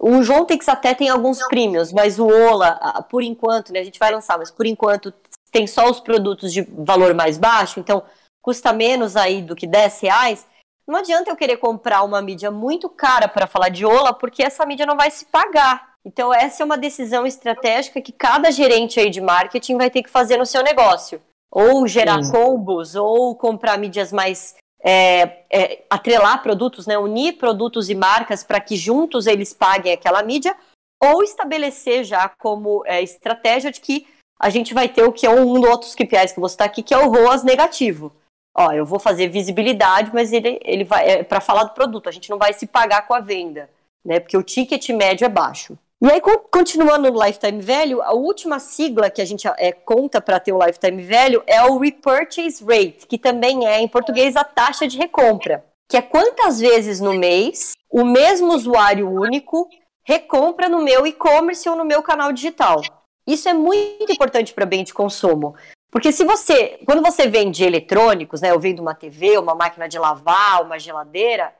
O 0.00 0.22
Jontex 0.22 0.68
até 0.68 0.94
tem 0.94 1.08
alguns 1.08 1.44
premiums, 1.48 1.92
mas 1.92 2.20
o 2.20 2.26
Ola, 2.28 3.04
por 3.10 3.22
enquanto, 3.22 3.72
né, 3.72 3.80
a 3.80 3.84
gente 3.84 3.98
vai 3.98 4.12
lançar, 4.12 4.38
mas 4.38 4.50
por 4.50 4.64
enquanto 4.64 5.12
tem 5.50 5.66
só 5.66 5.90
os 5.90 5.98
produtos 5.98 6.52
de 6.52 6.62
valor 6.62 7.14
mais 7.14 7.36
baixo, 7.36 7.80
então 7.80 8.04
custa 8.40 8.72
menos 8.72 9.16
aí 9.16 9.42
do 9.42 9.56
que 9.56 9.66
10 9.66 10.00
reais. 10.00 10.46
Não 10.86 11.00
adianta 11.00 11.30
eu 11.30 11.36
querer 11.36 11.56
comprar 11.56 12.02
uma 12.02 12.22
mídia 12.22 12.50
muito 12.50 12.88
cara 12.88 13.26
para 13.28 13.46
falar 13.46 13.70
de 13.70 13.84
Ola, 13.84 14.12
porque 14.12 14.42
essa 14.42 14.64
mídia 14.64 14.86
não 14.86 14.96
vai 14.96 15.10
se 15.10 15.26
pagar. 15.26 15.87
Então, 16.04 16.32
essa 16.32 16.62
é 16.62 16.66
uma 16.66 16.78
decisão 16.78 17.26
estratégica 17.26 18.00
que 18.00 18.12
cada 18.12 18.50
gerente 18.50 18.98
aí 18.98 19.10
de 19.10 19.20
marketing 19.20 19.76
vai 19.76 19.90
ter 19.90 20.02
que 20.02 20.10
fazer 20.10 20.36
no 20.36 20.46
seu 20.46 20.62
negócio. 20.62 21.20
Ou 21.50 21.86
gerar 21.86 22.22
Sim. 22.22 22.32
combos, 22.32 22.94
ou 22.94 23.34
comprar 23.34 23.78
mídias 23.78 24.12
mais 24.12 24.56
é, 24.82 25.44
é, 25.50 25.84
atrelar 25.90 26.42
produtos, 26.42 26.86
né, 26.86 26.96
unir 26.98 27.34
produtos 27.34 27.90
e 27.90 27.94
marcas 27.94 28.44
para 28.44 28.60
que 28.60 28.76
juntos 28.76 29.26
eles 29.26 29.52
paguem 29.52 29.92
aquela 29.92 30.22
mídia, 30.22 30.56
ou 31.02 31.22
estabelecer 31.22 32.04
já 32.04 32.28
como 32.28 32.82
é, 32.86 33.02
estratégia 33.02 33.70
de 33.70 33.80
que 33.80 34.06
a 34.40 34.50
gente 34.50 34.72
vai 34.72 34.88
ter 34.88 35.02
o 35.02 35.12
que 35.12 35.26
é 35.26 35.30
um 35.30 35.52
dos 35.52 35.68
outros 35.68 35.94
KPIs 35.94 36.32
que 36.32 36.40
você 36.40 36.54
está 36.54 36.64
aqui, 36.64 36.82
que 36.82 36.94
é 36.94 36.98
o 36.98 37.10
ROAS 37.10 37.42
negativo. 37.42 38.12
Ó, 38.56 38.72
eu 38.72 38.84
vou 38.84 38.98
fazer 38.98 39.28
visibilidade, 39.28 40.10
mas 40.12 40.32
ele, 40.32 40.60
ele 40.64 40.84
vai 40.84 41.08
é, 41.08 41.22
para 41.22 41.40
falar 41.40 41.64
do 41.64 41.74
produto, 41.74 42.08
a 42.08 42.12
gente 42.12 42.30
não 42.30 42.38
vai 42.38 42.52
se 42.52 42.66
pagar 42.66 43.06
com 43.06 43.14
a 43.14 43.20
venda, 43.20 43.68
né? 44.04 44.20
Porque 44.20 44.36
o 44.36 44.42
ticket 44.42 44.88
médio 44.90 45.24
é 45.24 45.28
baixo. 45.28 45.78
E 46.00 46.08
aí, 46.08 46.20
continuando 46.20 47.10
no 47.10 47.24
lifetime 47.24 47.60
value, 47.60 48.00
a 48.02 48.12
última 48.12 48.60
sigla 48.60 49.10
que 49.10 49.20
a 49.20 49.24
gente 49.24 49.48
é, 49.48 49.72
conta 49.72 50.20
para 50.20 50.38
ter 50.38 50.52
o 50.52 50.64
lifetime 50.64 51.02
value 51.02 51.42
é 51.44 51.60
o 51.64 51.76
repurchase 51.76 52.64
rate, 52.64 53.04
que 53.08 53.18
também 53.18 53.66
é, 53.66 53.80
em 53.80 53.88
português, 53.88 54.36
a 54.36 54.44
taxa 54.44 54.86
de 54.86 54.96
recompra, 54.96 55.64
que 55.88 55.96
é 55.96 56.02
quantas 56.02 56.60
vezes 56.60 57.00
no 57.00 57.14
mês 57.14 57.72
o 57.90 58.04
mesmo 58.04 58.54
usuário 58.54 59.10
único 59.10 59.68
recompra 60.04 60.68
no 60.68 60.82
meu 60.82 61.04
e-commerce 61.04 61.68
ou 61.68 61.74
no 61.74 61.84
meu 61.84 62.00
canal 62.00 62.32
digital. 62.32 62.80
Isso 63.26 63.48
é 63.48 63.52
muito 63.52 64.12
importante 64.12 64.54
para 64.54 64.64
bem 64.64 64.84
de 64.84 64.94
consumo. 64.94 65.56
Porque 65.90 66.12
se 66.12 66.24
você, 66.24 66.78
quando 66.86 67.02
você 67.02 67.26
vende 67.26 67.64
eletrônicos, 67.64 68.40
né, 68.40 68.52
eu 68.52 68.60
vendo 68.60 68.80
uma 68.80 68.94
TV, 68.94 69.36
uma 69.36 69.54
máquina 69.54 69.88
de 69.88 69.98
lavar, 69.98 70.62
uma 70.62 70.78
geladeira, 70.78 71.52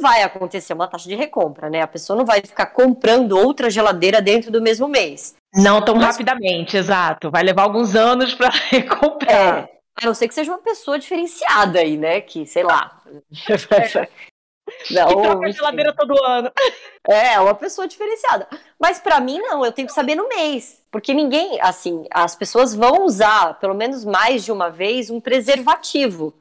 vai 0.00 0.22
acontecer 0.22 0.72
uma 0.72 0.88
taxa 0.88 1.08
de 1.08 1.14
recompra, 1.14 1.68
né? 1.68 1.82
A 1.82 1.86
pessoa 1.86 2.16
não 2.16 2.24
vai 2.24 2.40
ficar 2.40 2.66
comprando 2.66 3.32
outra 3.32 3.70
geladeira 3.70 4.20
dentro 4.20 4.50
do 4.50 4.62
mesmo 4.62 4.88
mês. 4.88 5.34
Não 5.54 5.82
tão 5.84 5.96
Mas... 5.96 6.06
rapidamente, 6.06 6.76
exato. 6.76 7.30
Vai 7.30 7.42
levar 7.42 7.62
alguns 7.62 7.94
anos 7.94 8.34
para 8.34 8.50
recomprar. 8.70 9.30
É, 9.30 9.68
a 10.00 10.06
não 10.06 10.14
ser 10.14 10.28
que 10.28 10.34
seja 10.34 10.52
uma 10.52 10.58
pessoa 10.58 10.98
diferenciada 10.98 11.80
aí, 11.80 11.96
né? 11.96 12.20
Que, 12.20 12.46
sei 12.46 12.62
lá. 12.62 13.00
É. 13.50 14.08
Não, 14.90 15.06
que 15.08 15.22
troca 15.22 15.46
a 15.46 15.50
geladeira 15.50 15.94
todo 15.94 16.24
ano. 16.24 16.52
É, 17.10 17.40
uma 17.40 17.54
pessoa 17.54 17.88
diferenciada. 17.88 18.46
Mas 18.78 18.98
para 18.98 19.18
mim, 19.18 19.38
não, 19.38 19.64
eu 19.64 19.72
tenho 19.72 19.88
que 19.88 19.94
saber 19.94 20.14
no 20.14 20.28
mês. 20.28 20.82
Porque 20.90 21.14
ninguém, 21.14 21.58
assim, 21.62 22.04
as 22.10 22.36
pessoas 22.36 22.74
vão 22.74 23.06
usar, 23.06 23.58
pelo 23.58 23.72
menos 23.72 24.04
mais 24.04 24.44
de 24.44 24.52
uma 24.52 24.68
vez, 24.68 25.08
um 25.08 25.18
preservativo 25.18 26.34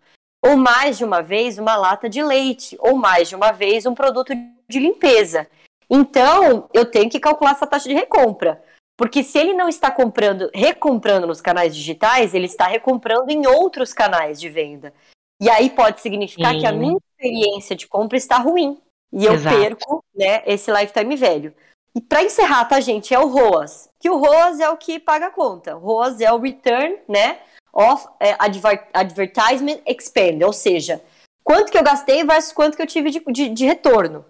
ou 0.48 0.56
mais 0.56 0.98
de 0.98 1.04
uma 1.04 1.22
vez 1.22 1.58
uma 1.58 1.76
lata 1.76 2.08
de 2.08 2.24
leite, 2.24 2.78
ou 2.80 2.96
mais 2.96 3.28
de 3.28 3.36
uma 3.36 3.52
vez 3.52 3.86
um 3.86 3.94
produto 3.94 4.34
de 4.68 4.80
limpeza. 4.80 5.48
Então, 5.90 6.70
eu 6.74 6.86
tenho 6.86 7.10
que 7.10 7.20
calcular 7.20 7.52
essa 7.52 7.68
taxa 7.68 7.90
de 7.90 7.96
recompra. 7.96 8.64
Porque 8.98 9.24
se 9.24 9.38
ele 9.38 9.54
não 9.54 9.70
está 9.70 9.92
comprando, 9.92 10.50
recomprando 10.54 11.28
nos 11.28 11.40
canais 11.40 11.76
digitais, 11.76 12.34
ele 12.34 12.46
está 12.46 12.66
recomprando 12.66 13.30
em 13.30 13.46
outros 13.46 13.94
canais 13.94 14.40
de 14.40 14.50
venda. 14.50 14.94
E 15.40 15.50
aí 15.50 15.70
pode 15.70 16.02
significar 16.02 16.54
Sim. 16.54 16.60
que 16.62 16.66
a 16.66 16.72
minha 16.72 16.98
experiência 16.98 17.76
de 17.76 17.88
compra 17.88 18.18
está 18.18 18.38
ruim. 18.38 18.82
E 19.14 19.26
eu 19.26 19.34
Exato. 19.34 19.56
perco 19.56 20.04
né, 20.16 20.42
esse 20.46 20.72
lifetime 20.72 21.16
velho. 21.16 21.54
E 21.96 22.02
para 22.02 22.24
encerrar, 22.24 22.66
tá, 22.66 22.80
gente, 22.80 23.14
é 23.14 23.20
o 23.20 23.28
ROAS. 23.28 23.90
Que 24.00 24.10
o 24.10 24.18
ROAS 24.18 24.60
é 24.60 24.70
o 24.70 24.78
que 24.78 25.00
paga 25.00 25.28
a 25.28 25.32
conta. 25.32 25.76
O 25.78 25.80
ROAS 25.80 26.20
é 26.20 26.32
o 26.32 26.40
return, 26.40 26.98
né? 27.08 27.40
Of 27.78 28.08
é, 28.20 28.36
adver, 28.40 28.88
advertisement 28.94 29.80
expand, 29.86 30.44
ou 30.44 30.52
seja, 30.52 31.02
quanto 31.44 31.72
que 31.72 31.78
eu 31.78 31.84
gastei 31.84 32.24
versus 32.24 32.52
quanto 32.52 32.76
que 32.76 32.82
eu 32.82 32.88
tive 32.88 33.12
de, 33.12 33.24
de, 33.32 33.50
de 33.50 33.66
retorno. 33.66 34.26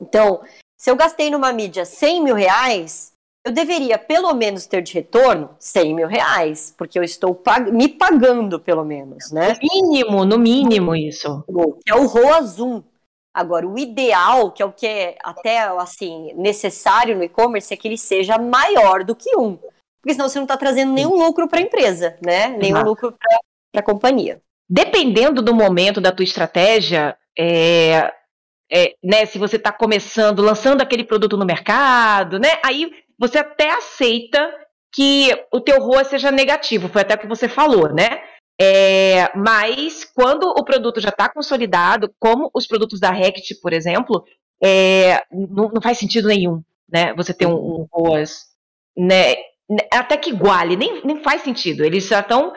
Então, 0.00 0.42
se 0.76 0.90
eu 0.90 0.96
gastei 0.96 1.30
numa 1.30 1.52
mídia 1.52 1.84
100 1.84 2.24
mil 2.24 2.34
reais, 2.34 3.12
eu 3.44 3.52
deveria 3.52 3.98
pelo 3.98 4.34
menos 4.34 4.66
ter 4.66 4.82
de 4.82 4.94
retorno 4.94 5.50
100 5.58 5.94
mil 5.94 6.08
reais, 6.08 6.74
porque 6.76 6.98
eu 6.98 7.04
estou 7.04 7.34
pag 7.34 7.70
me 7.70 7.88
pagando 7.88 8.58
pelo 8.58 8.84
menos, 8.84 9.30
né? 9.30 9.54
No 9.54 9.58
mínimo, 9.60 10.24
no 10.24 10.38
mínimo 10.38 10.96
isso. 10.96 11.44
É 11.86 11.94
o 11.94 12.06
ROAS 12.06 12.58
1. 12.58 12.82
Agora, 13.34 13.66
o 13.66 13.78
ideal, 13.78 14.50
que 14.50 14.62
é 14.62 14.66
o 14.66 14.72
que 14.72 14.86
é 14.86 15.16
até 15.24 15.60
assim 15.60 16.34
necessário 16.34 17.16
no 17.16 17.24
e-commerce, 17.24 17.72
é 17.72 17.76
que 17.76 17.88
ele 17.88 17.96
seja 17.96 18.36
maior 18.36 19.04
do 19.04 19.16
que 19.16 19.36
um 19.36 19.58
porque 20.02 20.14
senão 20.14 20.28
você 20.28 20.38
não 20.38 20.44
está 20.44 20.56
trazendo 20.56 20.92
nenhum 20.92 21.16
lucro 21.16 21.48
para 21.48 21.60
a 21.60 21.62
empresa, 21.62 22.18
né? 22.22 22.48
Nenhum 22.48 22.82
lucro 22.82 23.12
para 23.12 23.80
a 23.80 23.82
companhia. 23.82 24.42
Dependendo 24.68 25.40
do 25.40 25.54
momento 25.54 26.00
da 26.00 26.10
tua 26.10 26.24
estratégia, 26.24 27.16
é, 27.38 28.12
é, 28.70 28.94
né, 29.02 29.24
se 29.26 29.38
você 29.38 29.56
está 29.56 29.70
começando, 29.70 30.42
lançando 30.42 30.82
aquele 30.82 31.04
produto 31.04 31.36
no 31.36 31.46
mercado, 31.46 32.40
né, 32.40 32.58
aí 32.64 32.90
você 33.18 33.38
até 33.38 33.70
aceita 33.70 34.52
que 34.92 35.30
o 35.52 35.60
teu 35.60 35.78
ROA 35.80 36.04
seja 36.04 36.32
negativo, 36.32 36.88
foi 36.88 37.02
até 37.02 37.14
o 37.14 37.18
que 37.18 37.26
você 37.26 37.48
falou, 37.48 37.92
né? 37.92 38.22
É, 38.60 39.34
mas 39.36 40.04
quando 40.04 40.44
o 40.44 40.64
produto 40.64 41.00
já 41.00 41.10
está 41.10 41.28
consolidado, 41.28 42.12
como 42.18 42.50
os 42.52 42.66
produtos 42.66 42.98
da 42.98 43.10
Rect, 43.10 43.54
por 43.60 43.72
exemplo, 43.72 44.24
é, 44.62 45.22
não, 45.30 45.70
não, 45.72 45.80
faz 45.80 45.98
sentido 45.98 46.28
nenhum, 46.28 46.60
né? 46.88 47.14
Você 47.14 47.32
ter 47.32 47.46
um, 47.46 47.54
um 47.54 47.88
ROAS 47.92 48.52
né, 48.96 49.36
até 49.92 50.16
que 50.16 50.30
iguale, 50.30 50.76
nem, 50.76 51.04
nem 51.04 51.22
faz 51.22 51.42
sentido. 51.42 51.84
Eles 51.84 52.06
já 52.08 52.20
estão 52.20 52.52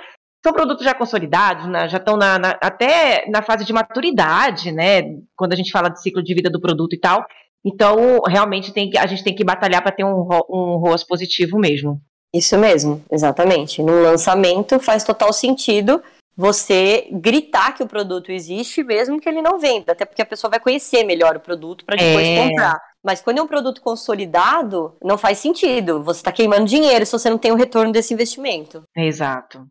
são 0.46 0.54
produtos 0.54 0.86
já 0.86 0.94
consolidados, 0.94 1.66
né, 1.66 1.90
já 1.90 1.98
estão 1.98 2.16
na, 2.16 2.38
na, 2.38 2.50
até 2.62 3.28
na 3.32 3.42
fase 3.42 3.66
de 3.66 3.74
maturidade, 3.74 4.72
né? 4.72 5.02
Quando 5.36 5.54
a 5.54 5.56
gente 5.56 5.72
fala 5.72 5.90
de 5.90 6.00
ciclo 6.00 6.22
de 6.22 6.36
vida 6.36 6.52
do 6.52 6.62
produto 6.62 6.94
e 6.94 7.00
tal. 7.00 7.26
Então, 7.66 8.22
realmente 8.28 8.72
tem 8.72 8.92
que, 8.92 8.98
a 8.98 9.08
gente 9.08 9.24
tem 9.24 9.34
que 9.34 9.44
batalhar 9.44 9.82
para 9.82 9.92
ter 9.92 10.04
um, 10.04 10.28
um 10.48 10.78
ROAS 10.78 11.04
positivo 11.04 11.58
mesmo. 11.58 12.00
Isso 12.32 12.56
mesmo, 12.60 13.04
exatamente. 13.12 13.82
No 13.82 14.04
lançamento 14.04 14.80
faz 14.80 15.04
total 15.04 15.34
sentido 15.34 16.04
você 16.38 17.08
gritar 17.12 17.74
que 17.74 17.82
o 17.82 17.88
produto 17.88 18.32
existe, 18.32 18.84
mesmo 18.84 19.20
que 19.20 19.28
ele 19.28 19.42
não 19.42 19.58
venda, 19.58 19.94
até 19.94 20.06
porque 20.06 20.22
a 20.22 20.26
pessoa 20.26 20.52
vai 20.52 20.60
conhecer 20.60 21.04
melhor 21.06 21.38
o 21.38 21.40
produto 21.40 21.86
para 21.86 21.96
depois 21.96 22.28
é. 22.28 22.50
comprar. 22.50 22.80
Mas 23.06 23.22
quando 23.22 23.38
é 23.38 23.42
um 23.44 23.48
produto 23.48 23.82
consolidado, 23.82 24.98
não 25.04 25.16
faz 25.18 25.38
sentido. 25.38 26.02
Você 26.04 26.22
está 26.22 26.32
queimando 26.32 26.66
dinheiro 26.66 27.06
se 27.06 27.12
você 27.12 27.30
não 27.30 27.38
tem 27.38 27.52
o 27.52 27.56
retorno 27.56 27.92
desse 27.92 28.14
investimento. 28.14 28.84
Exato. 28.98 29.68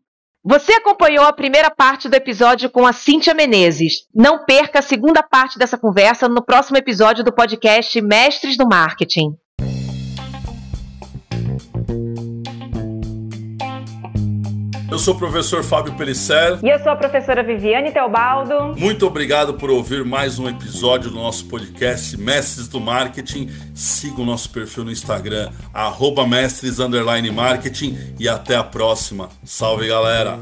Você 0.47 0.73
acompanhou 0.73 1.25
a 1.25 1.33
primeira 1.33 1.69
parte 1.69 2.07
do 2.07 2.13
episódio 2.13 2.69
com 2.69 2.85
a 2.85 2.93
Cíntia 2.93 3.33
Menezes. 3.33 4.07
Não 4.13 4.45
perca 4.45 4.79
a 4.79 4.81
segunda 4.81 5.21
parte 5.21 5.59
dessa 5.59 5.77
conversa 5.77 6.29
no 6.29 6.41
próximo 6.41 6.77
episódio 6.77 7.23
do 7.23 7.33
podcast 7.33 7.99
Mestres 7.99 8.55
do 8.55 8.65
Marketing. 8.67 9.35
Eu 14.95 14.99
sou 14.99 15.13
o 15.13 15.17
professor 15.17 15.61
Fábio 15.61 15.93
Pelisser. 15.95 16.57
E 16.63 16.69
eu 16.69 16.79
sou 16.79 16.89
a 16.89 16.95
professora 16.95 17.43
Viviane 17.43 17.91
Teobaldo. 17.91 18.79
Muito 18.79 19.05
obrigado 19.05 19.55
por 19.55 19.69
ouvir 19.69 20.05
mais 20.05 20.39
um 20.39 20.47
episódio 20.47 21.09
do 21.09 21.17
nosso 21.17 21.47
podcast 21.47 22.17
Mestres 22.17 22.69
do 22.69 22.79
Marketing. 22.79 23.49
Siga 23.73 24.21
o 24.21 24.25
nosso 24.25 24.49
perfil 24.51 24.85
no 24.85 24.91
Instagram, 24.93 25.51
arroba 25.73 26.25
mestres 26.25 26.77
marketing 27.33 28.15
e 28.17 28.29
até 28.29 28.55
a 28.55 28.63
próxima. 28.63 29.27
Salve 29.43 29.89
galera! 29.89 30.39